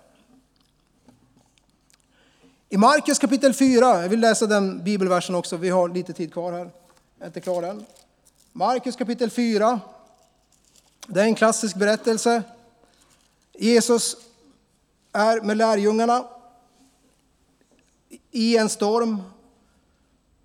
I 2.71 2.77
Markus 2.77 3.19
kapitel 3.19 3.53
4, 3.53 4.01
jag 4.01 4.09
vill 4.09 4.19
läsa 4.19 4.47
den 4.47 4.83
bibelversen 4.83 5.35
också, 5.35 5.57
vi 5.57 5.69
har 5.69 5.89
lite 5.89 6.13
tid 6.13 6.33
kvar 6.33 6.51
här. 6.51 6.59
Jag 7.17 7.21
är 7.21 7.25
inte 7.25 7.41
klar 7.41 7.63
än. 7.63 7.85
Markus 8.51 8.95
kapitel 8.95 9.29
4. 9.29 9.79
Det 11.07 11.21
är 11.21 11.23
en 11.23 11.35
klassisk 11.35 11.75
berättelse. 11.75 12.43
Jesus 13.53 14.15
är 15.13 15.41
med 15.41 15.57
lärjungarna 15.57 16.23
i 18.31 18.57
en 18.57 18.69
storm. 18.69 19.21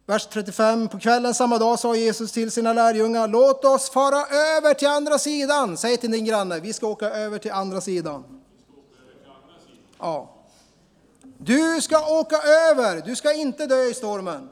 Vers 0.06 0.26
35. 0.26 0.88
På 0.88 0.98
kvällen 0.98 1.34
samma 1.34 1.58
dag 1.58 1.78
sa 1.78 1.96
Jesus 1.96 2.32
till 2.32 2.50
sina 2.50 2.72
lärjungar, 2.72 3.28
låt 3.28 3.64
oss 3.64 3.90
fara 3.90 4.26
över 4.26 4.74
till 4.74 4.88
andra 4.88 5.18
sidan. 5.18 5.76
Säg 5.76 5.96
till 5.96 6.10
din 6.10 6.24
granne, 6.24 6.60
vi 6.60 6.72
ska 6.72 6.86
åka 6.86 7.10
över 7.10 7.38
till 7.38 7.52
andra 7.52 7.80
sidan. 7.80 8.24
Ja. 9.98 10.33
Du 11.46 11.80
ska 11.80 12.18
åka 12.20 12.36
över, 12.36 13.02
du 13.06 13.16
ska 13.16 13.32
inte 13.32 13.66
dö 13.66 13.84
i 13.84 13.94
stormen. 13.94 14.48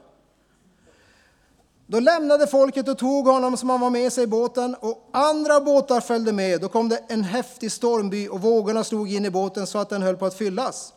Då 1.87 1.99
lämnade 1.99 2.47
folket 2.47 2.87
och 2.87 2.97
tog 2.97 3.27
honom 3.27 3.57
som 3.57 3.69
han 3.69 3.79
var 3.79 3.89
med 3.89 4.13
sig 4.13 4.23
i 4.23 4.27
båten 4.27 4.75
och 4.79 5.09
andra 5.13 5.61
båtar 5.61 6.01
följde 6.01 6.31
med. 6.31 6.61
Då 6.61 6.69
kom 6.69 6.89
det 6.89 7.03
en 7.07 7.23
häftig 7.23 7.71
stormby 7.71 8.27
och 8.27 8.41
vågorna 8.41 8.83
slog 8.83 9.13
in 9.13 9.25
i 9.25 9.29
båten 9.29 9.67
så 9.67 9.77
att 9.77 9.89
den 9.89 10.01
höll 10.01 10.17
på 10.17 10.25
att 10.25 10.37
fyllas. 10.37 10.93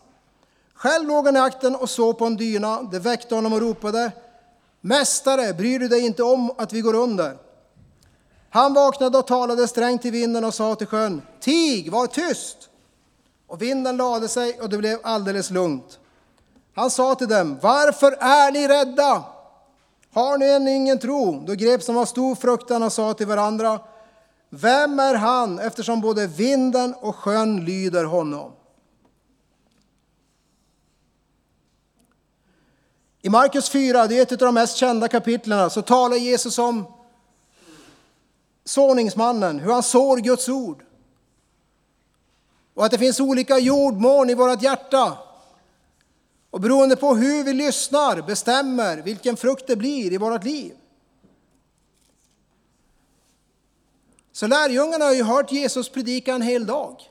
Själv 0.75 1.09
låg 1.09 1.27
han 1.27 1.37
i 1.37 1.41
akten 1.41 1.77
och 1.77 1.91
såg 1.91 2.19
på 2.19 2.25
en 2.25 2.37
dyna. 2.37 2.83
Det 2.83 2.99
väckte 2.99 3.35
honom 3.35 3.53
och 3.53 3.61
ropade 3.61 4.13
Mästare, 4.81 5.55
bryr 5.55 5.79
du 5.79 5.89
dig 5.89 6.01
inte 6.01 6.23
om 6.23 6.51
att 6.59 6.73
vi 6.73 6.81
går 6.81 6.95
under? 6.95 7.37
Han 8.51 8.75
vaknade 8.75 9.19
och 9.19 9.27
talade 9.27 9.69
strängt 9.69 10.03
till 10.03 10.13
vinden 10.13 10.45
och 10.45 10.55
sa 10.55 10.75
till 10.75 10.87
sjön 10.87 11.23
Tig, 11.41 11.93
var 11.93 12.07
tyst! 12.07 12.71
Och 13.47 13.63
vinden 13.63 13.97
lade 13.97 14.29
sig 14.29 14.61
och 14.61 14.69
det 14.69 14.79
blev 14.79 14.99
alldeles 15.03 15.51
lugnt. 15.51 15.99
Han 16.75 16.91
sa 16.91 17.15
till 17.15 17.29
dem, 17.29 17.59
varför 17.63 18.13
är 18.13 18.53
ni 18.53 18.69
rädda? 18.69 19.25
Har 20.13 20.39
ni 20.39 20.47
än 20.47 20.69
ingen 20.69 20.99
tro? 20.99 21.45
Då 21.47 21.53
greps 21.53 21.87
de 21.87 21.97
av 21.97 22.05
stor 22.05 22.35
fruktan 22.35 22.83
och 22.83 22.93
sa 22.93 23.15
till 23.15 23.27
varandra, 23.27 23.81
vem 24.51 25.01
är 25.01 25.15
han 25.15 25.59
eftersom 25.59 26.01
både 26.01 26.27
vinden 26.27 26.95
och 26.95 27.17
sjön 27.17 27.65
lyder 27.65 28.05
honom? 28.05 28.53
I 33.23 33.29
Markus 33.29 33.71
4, 33.71 34.07
det 34.07 34.19
är 34.19 34.23
ett 34.23 34.33
av 34.33 34.39
de 34.39 34.55
mest 34.55 34.77
kända 34.77 35.09
kapitlen, 35.09 35.71
så 35.71 35.83
talar 35.83 36.17
Jesus 36.17 36.59
om 36.59 36.85
såningsmannen, 38.65 39.59
hur 39.59 39.73
han 39.73 39.83
sår 39.83 40.17
Guds 40.17 40.49
ord. 40.49 40.86
Och 42.77 42.85
att 42.85 42.91
det 42.91 42.99
finns 42.99 43.21
olika 43.21 43.59
jordmån 43.59 44.31
i 44.31 44.35
vårt 44.35 44.63
hjärta. 44.63 45.19
Och 46.51 46.61
beroende 46.61 46.97
på 46.97 47.15
hur 47.15 47.45
vi 47.45 47.53
lyssnar 47.53 48.23
bestämmer 48.23 48.97
vilken 48.97 49.37
frukt 49.37 49.67
det 49.67 49.77
blir 49.77 50.13
i 50.13 50.17
vårt 50.17 50.45
liv. 50.45 50.75
Så 54.33 54.47
lärjungarna 54.47 55.05
har 55.05 55.13
ju 55.13 55.23
hört 55.23 55.53
Jesus 55.53 55.89
predika 55.89 56.35
en 56.35 56.43
hel 56.43 56.67
dag. 56.67 57.03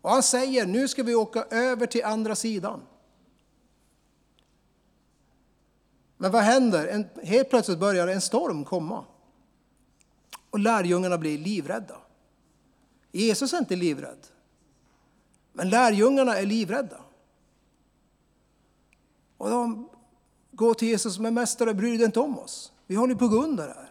Och 0.00 0.10
han 0.10 0.22
säger, 0.22 0.66
nu 0.66 0.88
ska 0.88 1.02
vi 1.02 1.14
åka 1.14 1.44
över 1.50 1.86
till 1.86 2.04
andra 2.04 2.36
sidan. 2.36 2.82
Men 6.16 6.32
vad 6.32 6.42
händer? 6.42 6.86
En, 6.86 7.08
helt 7.22 7.50
plötsligt 7.50 7.78
börjar 7.78 8.08
en 8.08 8.20
storm 8.20 8.64
komma. 8.64 9.04
Och 10.50 10.58
lärjungarna 10.58 11.18
blir 11.18 11.38
livrädda. 11.38 11.96
Jesus 13.12 13.52
är 13.52 13.58
inte 13.58 13.76
livrädd. 13.76 14.26
Men 15.56 15.70
lärjungarna 15.70 16.38
är 16.38 16.46
livrädda. 16.46 16.96
Och 19.36 19.50
de 19.50 19.88
går 20.52 20.74
till 20.74 20.88
Jesus, 20.88 21.18
men 21.18 21.34
mästare 21.34 21.74
bryr 21.74 21.98
dig 21.98 22.06
inte 22.06 22.20
om 22.20 22.38
oss. 22.38 22.72
Vi 22.86 22.94
håller 22.94 23.14
på 23.14 23.24
att 23.24 23.30
gå 23.30 23.42
under 23.42 23.66
här. 23.66 23.90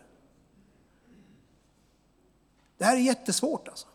Det 2.77 2.85
här 2.85 2.95
är 2.95 2.99
jättesvårt 2.99 3.67
alltså. 3.67 3.87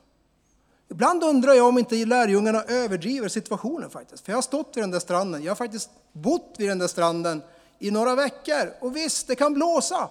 Ibland 0.89 1.25
undrar 1.25 1.53
jag 1.53 1.69
om 1.69 1.79
inte 1.79 2.05
lärjungarna 2.05 2.63
överdriver 2.63 3.29
situationen 3.29 3.91
faktiskt. 3.91 4.25
För 4.25 4.33
jag 4.33 4.37
har 4.37 4.43
stått 4.43 4.77
vid 4.77 4.83
den 4.83 4.91
där 4.91 5.01
stranden, 5.01 5.43
jag 5.43 5.51
har 5.51 5.57
faktiskt 5.57 5.91
bott 6.13 6.55
vid 6.59 6.69
den 6.69 6.79
där 6.79 6.89
stranden 6.89 7.43
i 7.79 7.91
några 7.91 8.15
veckor. 8.15 8.75
Och 8.81 8.97
visst, 8.97 9.27
det 9.27 9.37
kan 9.37 9.55
blåsa. 9.55 10.11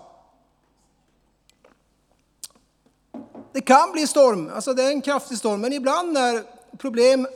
Det 3.53 3.61
kan 3.61 3.91
bli 3.91 4.07
storm, 4.07 4.49
alltså 4.53 4.73
det 4.73 4.83
är 4.83 4.89
en 4.89 5.01
kraftig 5.01 5.37
storm, 5.37 5.61
men 5.61 5.73
ibland 5.73 6.13
när 6.13 6.43
problem 6.77 7.27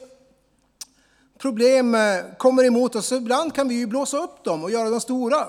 problem 1.37 1.95
eh, 1.95 2.23
kommer 2.37 2.63
emot 2.63 2.95
oss 2.95 3.07
så 3.07 3.15
ibland 3.15 3.55
kan 3.55 3.67
vi 3.67 3.75
ju 3.75 3.87
blåsa 3.87 4.17
upp 4.17 4.43
dem 4.43 4.63
och 4.63 4.71
göra 4.71 4.89
dem 4.89 5.01
stora. 5.01 5.47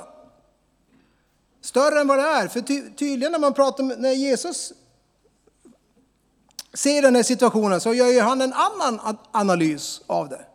Större 1.60 2.00
än 2.00 2.06
vad 2.06 2.18
det 2.18 2.24
är. 2.24 2.48
För 2.48 2.60
ty 2.60 2.90
tydligen 2.90 3.32
när 3.32 3.38
man 3.38 3.54
pratar 3.54 3.84
med, 3.84 4.00
när 4.00 4.12
Jesus 4.12 4.72
ser 6.72 7.02
den 7.02 7.16
här 7.16 7.22
situationen 7.22 7.80
så 7.80 7.94
gör 7.94 8.08
ju 8.08 8.20
han 8.20 8.40
en 8.40 8.52
annan 8.52 9.16
analys 9.30 10.02
av 10.06 10.28
det. 10.28 10.46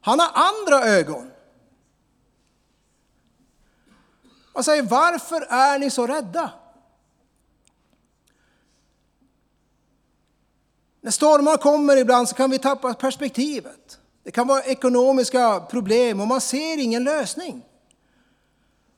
Han 0.00 0.20
har 0.20 0.30
andra 0.34 0.84
ögon. 0.84 1.30
Och 4.52 4.64
säger 4.64 4.82
varför 4.82 5.40
är 5.40 5.78
ni 5.78 5.90
så 5.90 6.06
rädda? 6.06 6.52
När 11.00 11.10
stormar 11.10 11.56
kommer 11.56 11.96
ibland 11.96 12.28
så 12.28 12.34
kan 12.34 12.50
vi 12.50 12.58
tappa 12.58 12.94
perspektivet. 12.94 13.98
Det 14.24 14.30
kan 14.30 14.46
vara 14.46 14.62
ekonomiska 14.62 15.60
problem 15.60 16.20
och 16.20 16.26
man 16.26 16.40
ser 16.40 16.78
ingen 16.78 17.04
lösning. 17.04 17.62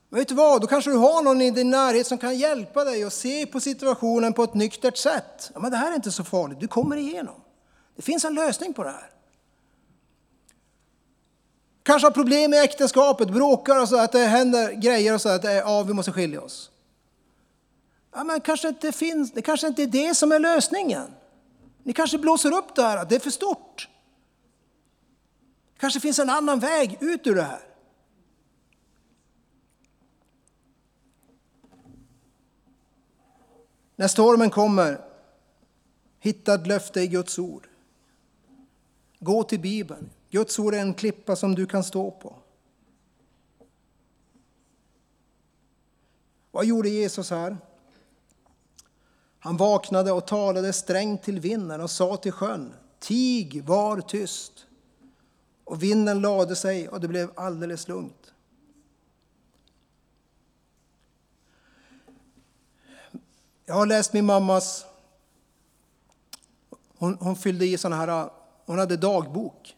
Men 0.08 0.18
vet 0.18 0.28
du 0.28 0.34
vad, 0.34 0.60
då 0.60 0.66
kanske 0.66 0.90
du 0.90 0.96
har 0.96 1.22
någon 1.22 1.40
i 1.40 1.50
din 1.50 1.70
närhet 1.70 2.06
som 2.06 2.18
kan 2.18 2.36
hjälpa 2.38 2.84
dig 2.84 3.04
att 3.04 3.12
se 3.12 3.46
på 3.46 3.60
situationen 3.60 4.32
på 4.32 4.42
ett 4.44 4.54
nyktert 4.54 4.96
sätt. 4.96 5.50
Ja, 5.54 5.60
men 5.60 5.70
det 5.70 5.76
här 5.76 5.90
är 5.90 5.94
inte 5.94 6.12
så 6.12 6.24
farligt, 6.24 6.60
du 6.60 6.68
kommer 6.68 6.96
igenom. 6.96 7.34
Det 7.96 8.02
finns 8.02 8.24
en 8.24 8.34
lösning 8.34 8.74
på 8.74 8.82
det 8.84 8.90
här. 8.90 9.10
Kanske 11.82 12.06
har 12.06 12.12
problem 12.12 12.54
i 12.54 12.58
äktenskapet, 12.58 13.30
bråkar 13.30 13.80
och 13.80 13.88
så 13.88 13.96
att 13.96 14.12
det 14.12 14.24
händer 14.24 14.72
grejer 14.72 15.14
och 15.14 15.20
så 15.20 15.28
att 15.28 15.44
ja, 15.44 15.82
vi 15.82 15.92
måste 15.92 16.12
skilja 16.12 16.40
oss. 16.40 16.70
Ja, 18.14 18.24
men 18.24 18.40
kanske 18.40 18.68
inte 18.68 18.92
finns, 18.92 19.32
det 19.32 19.42
kanske 19.42 19.66
inte 19.66 19.82
är 19.82 19.86
det 19.86 20.14
som 20.14 20.32
är 20.32 20.38
lösningen. 20.38 21.06
Ni 21.82 21.92
kanske 21.92 22.18
blåser 22.18 22.52
upp 22.52 22.74
det 22.74 22.82
här, 22.82 22.96
att 22.96 23.08
det 23.08 23.14
är 23.14 23.20
för 23.20 23.30
stort 23.30 23.88
kanske 25.78 26.00
finns 26.00 26.18
en 26.18 26.30
annan 26.30 26.60
väg 26.60 26.98
ut 27.00 27.26
ur 27.26 27.34
det 27.34 27.42
här. 27.42 27.60
När 33.96 34.08
stormen 34.08 34.50
kommer, 34.50 35.00
hitta 36.18 36.54
ett 36.54 36.66
löfte 36.66 37.00
i 37.00 37.06
Guds 37.06 37.38
ord. 37.38 37.68
Gå 39.18 39.42
till 39.42 39.60
Bibeln. 39.60 40.10
Guds 40.30 40.58
ord 40.58 40.74
är 40.74 40.78
en 40.78 40.94
klippa 40.94 41.36
som 41.36 41.54
du 41.54 41.66
kan 41.66 41.84
stå 41.84 42.10
på. 42.10 42.36
Vad 46.50 46.66
gjorde 46.66 46.88
Jesus 46.88 47.30
här? 47.30 47.56
Han 49.38 49.56
vaknade 49.56 50.12
och 50.12 50.26
talade 50.26 50.72
strängt 50.72 51.22
till 51.22 51.40
vinden 51.40 51.80
och 51.80 51.90
sa 51.90 52.16
till 52.16 52.32
sjön, 52.32 52.74
tig, 52.98 53.64
var 53.64 54.00
tyst. 54.00 54.66
Och 55.66 55.82
vinden 55.82 56.20
lade 56.20 56.56
sig 56.56 56.88
och 56.88 57.00
det 57.00 57.08
blev 57.08 57.30
alldeles 57.34 57.88
lugnt. 57.88 58.32
Jag 63.64 63.74
har 63.74 63.86
läst 63.86 64.12
min 64.12 64.24
mammas, 64.24 64.86
hon, 66.98 67.16
hon 67.20 67.36
fyllde 67.36 67.66
i 67.66 67.78
sådana 67.78 67.96
här, 67.96 68.30
hon 68.66 68.78
hade 68.78 68.96
dagbok. 68.96 69.76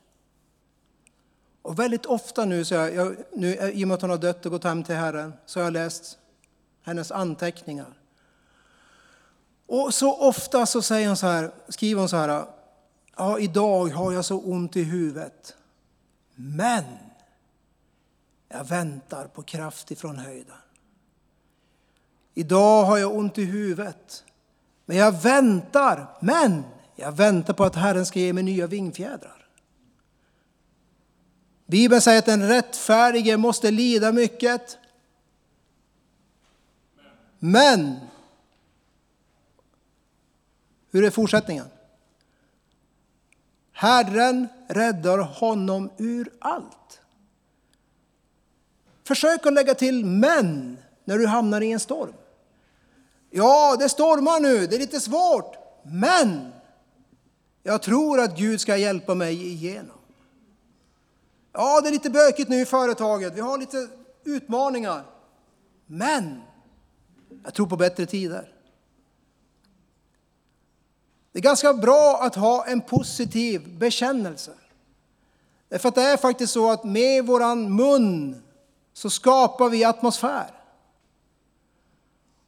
Och 1.63 1.79
väldigt 1.79 2.07
ofta 2.07 2.45
nu, 2.45 2.65
så 2.65 2.75
jag, 2.75 2.95
jag, 2.95 3.17
nu, 3.33 3.55
i 3.55 3.85
och 3.85 3.89
med 3.89 3.95
att 3.95 4.01
hon 4.01 4.11
har 4.11 4.19
dött 4.19 4.47
och 4.47 4.53
gått 4.53 4.65
hem 4.65 4.85
till 4.85 4.95
Herren, 4.95 5.33
så 5.47 5.61
har 5.61 5.65
jag 5.65 5.73
läst 5.73 6.19
hennes 6.83 7.13
anteckningar. 7.13 7.99
Och 9.67 9.95
så 9.95 10.17
ofta 10.17 10.67
så 10.67 10.83
säger 10.83 11.09
hon 11.09 11.17
så 11.17 11.27
här, 11.27 11.51
skriver 11.69 12.01
hon 12.01 12.09
så 12.09 12.17
här, 12.17 12.45
ja 13.17 13.39
idag 13.39 13.89
har 13.89 14.13
jag 14.13 14.25
så 14.25 14.41
ont 14.41 14.77
i 14.77 14.83
huvudet. 14.83 15.55
Men 16.41 16.85
jag 18.49 18.65
väntar 18.65 19.27
på 19.27 19.43
kraft 19.43 19.91
ifrån 19.91 20.19
höjden. 20.19 20.57
Idag 22.35 22.85
har 22.85 22.99
jag 22.99 23.15
ont 23.17 23.39
i 23.39 23.45
huvudet. 23.45 24.25
Men 24.87 24.97
jag 24.97 25.23
väntar, 25.23 26.17
men 26.21 26.63
jag 26.97 27.13
väntar 27.13 27.55
på 27.55 27.65
att 27.65 27.75
Herren 27.75 28.07
ska 28.07 28.21
ge 28.21 28.33
mig 28.33 28.43
nya 28.43 28.67
vingfjädrar. 28.67 29.49
Bibeln 31.67 32.01
säger 32.01 32.19
att 32.19 32.27
den 32.27 32.49
rättfärdige 32.49 33.37
måste 33.37 33.71
lida 33.71 34.13
mycket. 34.13 34.79
Men, 37.39 37.97
hur 40.91 41.05
är 41.05 41.11
fortsättningen? 41.11 41.67
Herren 43.81 44.49
räddar 44.69 45.19
honom 45.19 45.91
ur 45.97 46.33
allt. 46.39 47.01
Försök 49.05 49.47
att 49.47 49.53
lägga 49.53 49.75
till 49.75 50.05
men 50.05 50.79
när 51.05 51.19
du 51.19 51.27
hamnar 51.27 51.61
i 51.61 51.73
en 51.73 51.81
storm. 51.81 52.13
Ja, 53.31 53.77
det 53.79 53.89
stormar 53.89 54.41
nu, 54.41 54.67
det 54.67 54.77
är 54.77 54.79
lite 54.79 55.01
svårt, 55.01 55.57
men 55.83 56.53
jag 57.63 57.83
tror 57.83 58.21
att 58.21 58.39
Gud 58.39 58.61
ska 58.61 58.77
hjälpa 58.77 59.15
mig 59.15 59.47
igenom. 59.47 59.99
Ja, 61.53 61.81
det 61.81 61.89
är 61.89 61.93
lite 61.93 62.11
bökigt 62.11 62.49
nu 62.49 62.61
i 62.61 62.65
företaget, 62.65 63.35
vi 63.35 63.41
har 63.41 63.59
lite 63.59 63.89
utmaningar, 64.25 65.05
men 65.87 66.43
jag 67.45 67.55
tror 67.55 67.67
på 67.67 67.77
bättre 67.77 68.07
tider. 68.07 68.58
Det 71.39 71.41
är 71.41 71.51
ganska 71.51 71.75
bra 71.75 72.19
att 72.21 72.35
ha 72.35 72.67
en 72.67 72.81
positiv 72.81 73.79
bekännelse. 73.79 74.53
Därför 75.69 75.89
att 75.89 75.95
det 75.95 76.03
är 76.03 76.17
faktiskt 76.17 76.53
så 76.53 76.71
att 76.71 76.85
med 76.85 77.27
våran 77.27 77.77
mun 77.77 78.43
så 78.93 79.11
skapar 79.11 79.69
vi 79.69 79.85
atmosfär. 79.85 80.51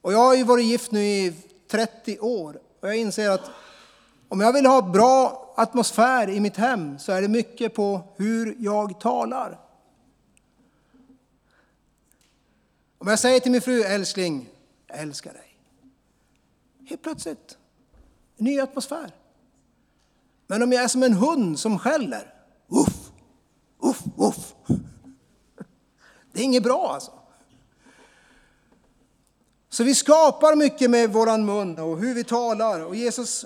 Och 0.01 0.13
jag 0.13 0.19
har 0.19 0.35
ju 0.35 0.45
varit 0.45 0.65
gift 0.65 0.91
nu 0.91 1.01
i 1.01 1.35
30 1.71 2.19
år 2.19 2.61
och 2.81 2.89
jag 2.89 2.97
inser 2.97 3.31
att 3.31 3.51
om 4.29 4.41
jag 4.41 4.53
vill 4.53 4.67
ha 4.67 4.83
bra 4.83 5.53
atmosfär 5.57 6.31
i 6.31 6.41
mitt 6.41 6.57
hem 6.57 6.99
så 6.99 7.13
är 7.13 7.23
det 7.23 7.29
mycket 7.29 7.75
på 7.75 8.01
hur 8.17 8.57
jag 8.59 9.01
talar. 9.01 9.61
Om 12.99 13.09
jag 13.09 13.19
säger 13.19 13.41
till 13.41 13.53
min 13.53 13.63
fru, 13.63 13.83
älskling, 13.83 14.49
jag 14.87 14.99
älskar 14.99 15.33
dig. 15.33 15.57
Helt 16.89 17.03
plötsligt, 17.03 17.57
ny 18.41 18.61
atmosfär. 18.61 19.15
Men 20.47 20.63
om 20.63 20.73
jag 20.73 20.85
är 20.85 20.89
som 20.89 21.03
en 21.03 21.13
hund 21.13 21.59
som 21.59 21.79
skäller, 21.79 22.35
uff, 22.69 23.11
uff, 23.83 24.03
uff. 24.19 24.55
Det 26.33 26.41
är 26.41 26.45
inget 26.45 26.63
bra 26.63 26.93
alltså. 26.95 27.13
Så 29.69 29.85
vi 29.85 29.95
skapar 29.95 30.57
mycket 30.57 30.91
med 30.91 31.13
våran 31.13 31.45
mun 31.45 31.79
och 31.79 31.99
hur 31.99 32.15
vi 32.15 32.25
talar. 32.25 32.81
Och 32.81 32.97
Jesus 32.97 33.45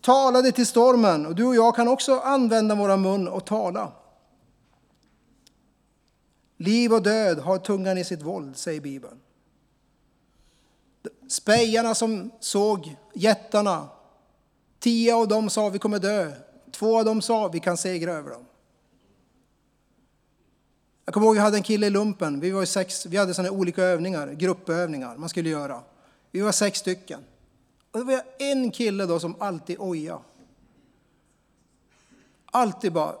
talade 0.00 0.52
till 0.52 0.66
stormen 0.66 1.26
och 1.26 1.34
du 1.34 1.44
och 1.44 1.54
jag 1.54 1.76
kan 1.76 1.88
också 1.88 2.18
använda 2.18 2.74
våran 2.74 3.02
mun 3.02 3.28
och 3.28 3.44
tala. 3.44 3.92
Liv 6.56 6.92
och 6.92 7.02
död 7.02 7.38
har 7.38 7.58
tungan 7.58 7.98
i 7.98 8.04
sitt 8.04 8.22
våld, 8.22 8.56
säger 8.56 8.80
Bibeln. 8.80 9.20
Spejarna 11.28 11.94
som 11.94 12.30
såg 12.40 12.96
jättarna, 13.14 13.88
tio 14.78 15.14
av 15.14 15.28
dem 15.28 15.50
sa 15.50 15.68
vi 15.68 15.78
kommer 15.78 15.98
dö. 15.98 16.32
Två 16.72 16.98
av 16.98 17.04
dem 17.04 17.22
sa 17.22 17.48
vi 17.48 17.60
kan 17.60 17.76
segra 17.76 18.12
över 18.12 18.30
dem. 18.30 18.44
Jag 21.04 21.14
kommer 21.14 21.26
ihåg 21.26 21.34
vi 21.34 21.40
hade 21.40 21.56
en 21.56 21.62
kille 21.62 21.86
i 21.86 21.90
lumpen. 21.90 22.40
Vi, 22.40 22.50
var 22.50 22.64
sex, 22.64 23.06
vi 23.06 23.16
hade 23.16 23.34
sådana 23.34 23.50
olika 23.54 23.82
övningar, 23.82 24.32
gruppövningar 24.32 25.16
man 25.16 25.28
skulle 25.28 25.48
göra. 25.48 25.82
Vi 26.30 26.40
var 26.40 26.52
sex 26.52 26.78
stycken. 26.78 27.20
Och 27.90 27.98
det 27.98 28.04
var 28.04 28.22
en 28.38 28.70
kille 28.70 29.06
då 29.06 29.20
som 29.20 29.36
alltid 29.38 29.76
oja. 29.78 30.18
Alltid 32.46 32.92
bara, 32.92 33.14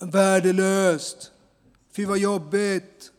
värdelöst, 0.00 1.32
fy 1.92 2.04
vad 2.04 2.18
jobbigt. 2.18 3.12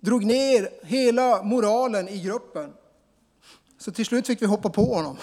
Drog 0.00 0.24
ner 0.24 0.70
hela 0.82 1.42
moralen 1.42 2.08
i 2.08 2.20
gruppen. 2.20 2.72
Så 3.78 3.92
till 3.92 4.06
slut 4.06 4.26
fick 4.26 4.42
vi 4.42 4.46
hoppa 4.46 4.70
på 4.70 4.94
honom. 4.94 5.16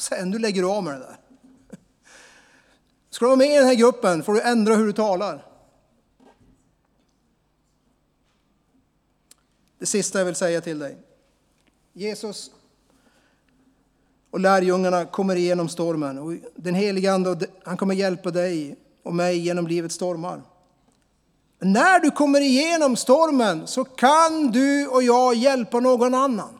Sen 0.00 0.30
du 0.30 0.38
lägger 0.38 0.62
du 0.62 0.68
av 0.68 0.84
med 0.84 0.92
det 0.94 0.98
där. 0.98 1.16
Ska 3.10 3.24
du 3.24 3.28
vara 3.28 3.36
med 3.36 3.52
i 3.52 3.56
den 3.56 3.66
här 3.66 3.74
gruppen 3.74 4.22
får 4.22 4.34
du 4.34 4.40
ändra 4.40 4.74
hur 4.74 4.86
du 4.86 4.92
talar. 4.92 5.46
Det 9.78 9.86
sista 9.86 10.18
jag 10.18 10.26
vill 10.26 10.34
säga 10.34 10.60
till 10.60 10.78
dig. 10.78 10.98
Jesus 11.92 12.50
och 14.30 14.40
lärjungarna 14.40 15.04
kommer 15.04 15.36
igenom 15.36 15.68
stormen. 15.68 16.18
Och 16.18 16.34
den 16.54 16.74
helige 16.74 17.12
Ande 17.12 17.46
han 17.64 17.76
kommer 17.76 17.94
hjälpa 17.94 18.30
dig 18.30 18.76
och 19.02 19.14
mig 19.14 19.38
genom 19.38 19.66
livets 19.66 19.94
stormar. 19.94 20.42
När 21.58 22.00
du 22.00 22.10
kommer 22.10 22.40
igenom 22.40 22.96
stormen 22.96 23.66
så 23.66 23.84
kan 23.84 24.50
du 24.52 24.86
och 24.86 25.02
jag 25.02 25.34
hjälpa 25.34 25.80
någon 25.80 26.14
annan. 26.14 26.59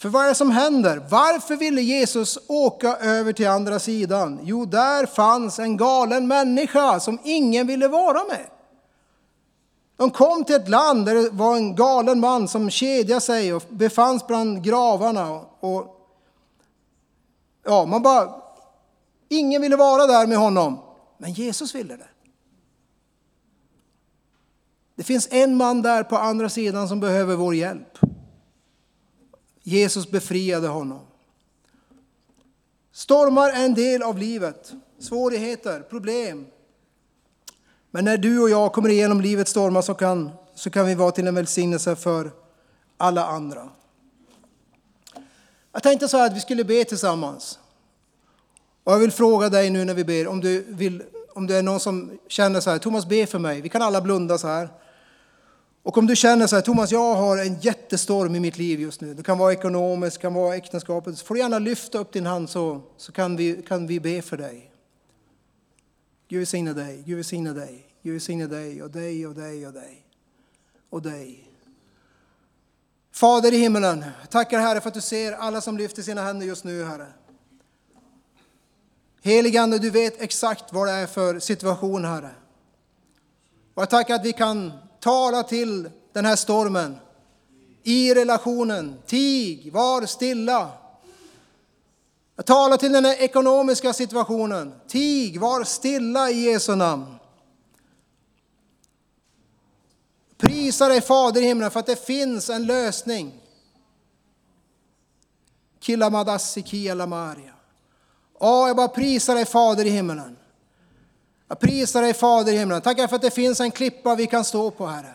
För 0.00 0.08
vad 0.08 0.24
är 0.24 0.28
det 0.28 0.34
som 0.34 0.50
händer? 0.50 1.06
Varför 1.10 1.56
ville 1.56 1.82
Jesus 1.82 2.38
åka 2.46 2.96
över 2.96 3.32
till 3.32 3.48
andra 3.48 3.78
sidan? 3.78 4.40
Jo, 4.42 4.64
där 4.64 5.06
fanns 5.06 5.58
en 5.58 5.76
galen 5.76 6.26
människa 6.28 7.00
som 7.00 7.18
ingen 7.24 7.66
ville 7.66 7.88
vara 7.88 8.24
med. 8.24 8.46
De 9.96 10.10
kom 10.10 10.44
till 10.44 10.56
ett 10.56 10.68
land 10.68 11.06
där 11.06 11.14
det 11.14 11.30
var 11.30 11.56
en 11.56 11.76
galen 11.76 12.20
man 12.20 12.48
som 12.48 12.70
kedjade 12.70 13.20
sig 13.20 13.54
och 13.54 13.62
befanns 13.68 14.26
bland 14.26 14.64
gravarna. 14.64 15.30
Och, 15.60 15.96
ja, 17.64 17.86
man 17.86 18.02
bara, 18.02 18.42
ingen 19.28 19.62
ville 19.62 19.76
vara 19.76 20.06
där 20.06 20.26
med 20.26 20.38
honom, 20.38 20.78
men 21.18 21.32
Jesus 21.32 21.74
ville 21.74 21.96
det. 21.96 22.08
Det 24.96 25.02
finns 25.02 25.28
en 25.30 25.56
man 25.56 25.82
där 25.82 26.02
på 26.02 26.16
andra 26.16 26.48
sidan 26.48 26.88
som 26.88 27.00
behöver 27.00 27.36
vår 27.36 27.54
hjälp. 27.54 27.98
Jesus 29.62 30.10
befriade 30.10 30.68
honom. 30.68 31.00
Stormar 32.92 33.48
är 33.48 33.64
en 33.64 33.74
del 33.74 34.02
av 34.02 34.18
livet. 34.18 34.72
Svårigheter, 34.98 35.80
problem, 35.80 36.46
men 37.90 38.04
när 38.04 38.18
du 38.18 38.40
och 38.40 38.50
jag 38.50 38.72
kommer 38.72 38.88
igenom 38.88 39.20
livets 39.20 39.50
stormar 39.50 39.82
så 39.82 39.94
kan, 39.94 40.30
så 40.54 40.70
kan 40.70 40.86
vi 40.86 40.94
vara 40.94 41.10
till 41.10 41.26
en 41.26 41.34
välsignelse 41.34 41.96
för 41.96 42.30
alla 42.96 43.26
andra. 43.26 43.68
Jag 45.72 45.82
tänkte 45.82 46.08
så 46.08 46.16
här 46.16 46.26
att 46.26 46.36
vi 46.36 46.40
skulle 46.40 46.64
be 46.64 46.84
tillsammans. 46.84 47.58
Och 48.84 48.92
jag 48.92 48.98
vill 48.98 49.10
fråga 49.10 49.48
dig 49.48 49.70
nu 49.70 49.84
när 49.84 49.94
vi 49.94 50.04
ber 50.04 50.26
om 50.26 50.40
du, 50.40 50.64
vill, 50.68 51.02
om 51.34 51.46
det 51.46 51.56
är 51.56 51.62
någon 51.62 51.80
som 51.80 52.18
känner 52.28 52.60
så 52.60 52.70
här, 52.70 52.78
Thomas 52.78 53.06
be 53.06 53.26
för 53.26 53.38
mig. 53.38 53.60
Vi 53.60 53.68
kan 53.68 53.82
alla 53.82 54.00
blunda 54.00 54.38
så 54.38 54.46
här. 54.46 54.68
Och 55.90 55.98
om 55.98 56.06
du 56.06 56.16
känner 56.16 56.46
så 56.46 56.56
här, 56.56 56.62
Thomas 56.62 56.92
jag 56.92 57.14
har 57.14 57.38
en 57.38 57.60
jättestorm 57.60 58.34
i 58.34 58.40
mitt 58.40 58.58
liv 58.58 58.80
just 58.80 59.00
nu. 59.00 59.14
Det 59.14 59.22
kan 59.22 59.38
vara 59.38 59.52
ekonomiskt, 59.52 60.16
det 60.16 60.22
kan 60.22 60.34
vara 60.34 60.56
äktenskapet. 60.56 61.18
Så 61.18 61.24
får 61.24 61.34
du 61.34 61.40
gärna 61.40 61.58
lyfta 61.58 61.98
upp 61.98 62.12
din 62.12 62.26
hand 62.26 62.50
så, 62.50 62.82
så 62.96 63.12
kan, 63.12 63.36
vi, 63.36 63.62
kan 63.68 63.86
vi 63.86 64.00
be 64.00 64.22
för 64.22 64.36
dig. 64.36 64.72
Gud 66.28 66.38
välsigne 66.38 66.72
dig, 66.72 67.02
Gud 67.06 67.16
välsigne 67.16 67.52
dig, 67.52 67.86
Gud 68.02 68.12
välsigne 68.12 68.46
dig 68.46 68.82
och 68.82 68.90
dig 68.90 69.26
och 69.26 69.34
dig 69.34 69.66
och 69.66 69.72
dig 69.72 70.06
och 70.90 71.02
dig. 71.02 71.48
Fader 73.12 73.54
i 73.54 73.56
himmelen, 73.56 74.04
tackar 74.30 74.60
Herre 74.60 74.80
för 74.80 74.88
att 74.88 74.94
du 74.94 75.00
ser 75.00 75.32
alla 75.32 75.60
som 75.60 75.78
lyfter 75.78 76.02
sina 76.02 76.22
händer 76.22 76.46
just 76.46 76.64
nu, 76.64 76.84
Herre. 76.84 77.06
Heligande, 79.22 79.78
du 79.78 79.90
vet 79.90 80.22
exakt 80.22 80.72
vad 80.72 80.88
det 80.88 80.92
är 80.92 81.06
för 81.06 81.38
situation, 81.38 82.04
Herre. 82.04 82.30
Och 83.74 83.82
jag 83.82 83.90
tackar 83.90 84.14
att 84.14 84.24
vi 84.24 84.32
kan 84.32 84.72
tala 85.00 85.42
till 85.42 85.90
den 86.12 86.24
här 86.24 86.36
stormen 86.36 86.96
i 87.82 88.14
relationen. 88.14 88.98
Tig, 89.06 89.72
var 89.72 90.06
stilla. 90.06 90.70
Tala 92.44 92.76
till 92.76 92.92
den 92.92 93.04
här 93.04 93.22
ekonomiska 93.22 93.92
situationen. 93.92 94.72
Tig, 94.88 95.40
var 95.40 95.64
stilla 95.64 96.30
i 96.30 96.40
Jesu 96.40 96.76
namn. 96.76 97.16
Prisa 100.36 100.88
dig 100.88 101.00
Fader 101.00 101.40
i 101.40 101.44
himlen 101.44 101.70
för 101.70 101.80
att 101.80 101.86
det 101.86 102.06
finns 102.06 102.50
en 102.50 102.66
lösning. 102.66 103.40
Kilamadassi 105.80 106.62
Kiela 106.62 107.06
Maria. 107.06 107.54
Åh, 108.38 108.68
jag 108.68 108.76
bara 108.76 108.88
prisar 108.88 109.34
dig 109.34 109.44
Fader 109.44 109.84
i 109.84 109.90
himlen. 109.90 110.36
Jag 111.50 111.60
prisar 111.60 112.02
dig 112.02 112.14
Fader 112.14 112.52
i 112.52 112.56
himlen. 112.56 112.80
Tackar 112.80 113.06
för 113.06 113.16
att 113.16 113.22
det 113.22 113.30
finns 113.30 113.60
en 113.60 113.70
klippa 113.70 114.14
vi 114.14 114.26
kan 114.26 114.44
stå 114.44 114.70
på 114.70 114.86
Herre. 114.86 115.14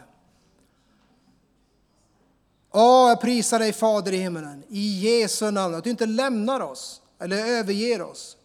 Åh, 2.72 3.10
jag 3.10 3.22
prisar 3.22 3.60
dig 3.60 3.74
Fader 3.74 4.12
i 4.12 4.18
himmelen. 4.18 4.64
I 4.70 5.00
Jesu 5.00 5.52
namn. 5.52 5.76
Att 5.76 5.84
du 5.84 5.90
inte 5.90 6.06
lämnar 6.06 6.60
oss 6.60 7.02
eller 7.20 7.38
överger 7.38 8.02
oss. 8.02 8.38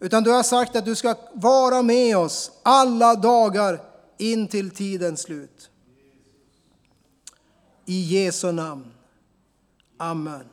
Utan 0.00 0.22
du 0.22 0.30
har 0.30 0.42
sagt 0.42 0.76
att 0.76 0.84
du 0.84 0.94
ska 0.94 1.14
vara 1.32 1.82
med 1.82 2.16
oss 2.16 2.50
alla 2.62 3.14
dagar 3.14 3.82
in 4.18 4.48
till 4.48 4.70
tidens 4.70 5.20
slut. 5.20 5.70
I 7.86 8.00
Jesu 8.00 8.52
namn. 8.52 8.92
Amen. 9.98 10.44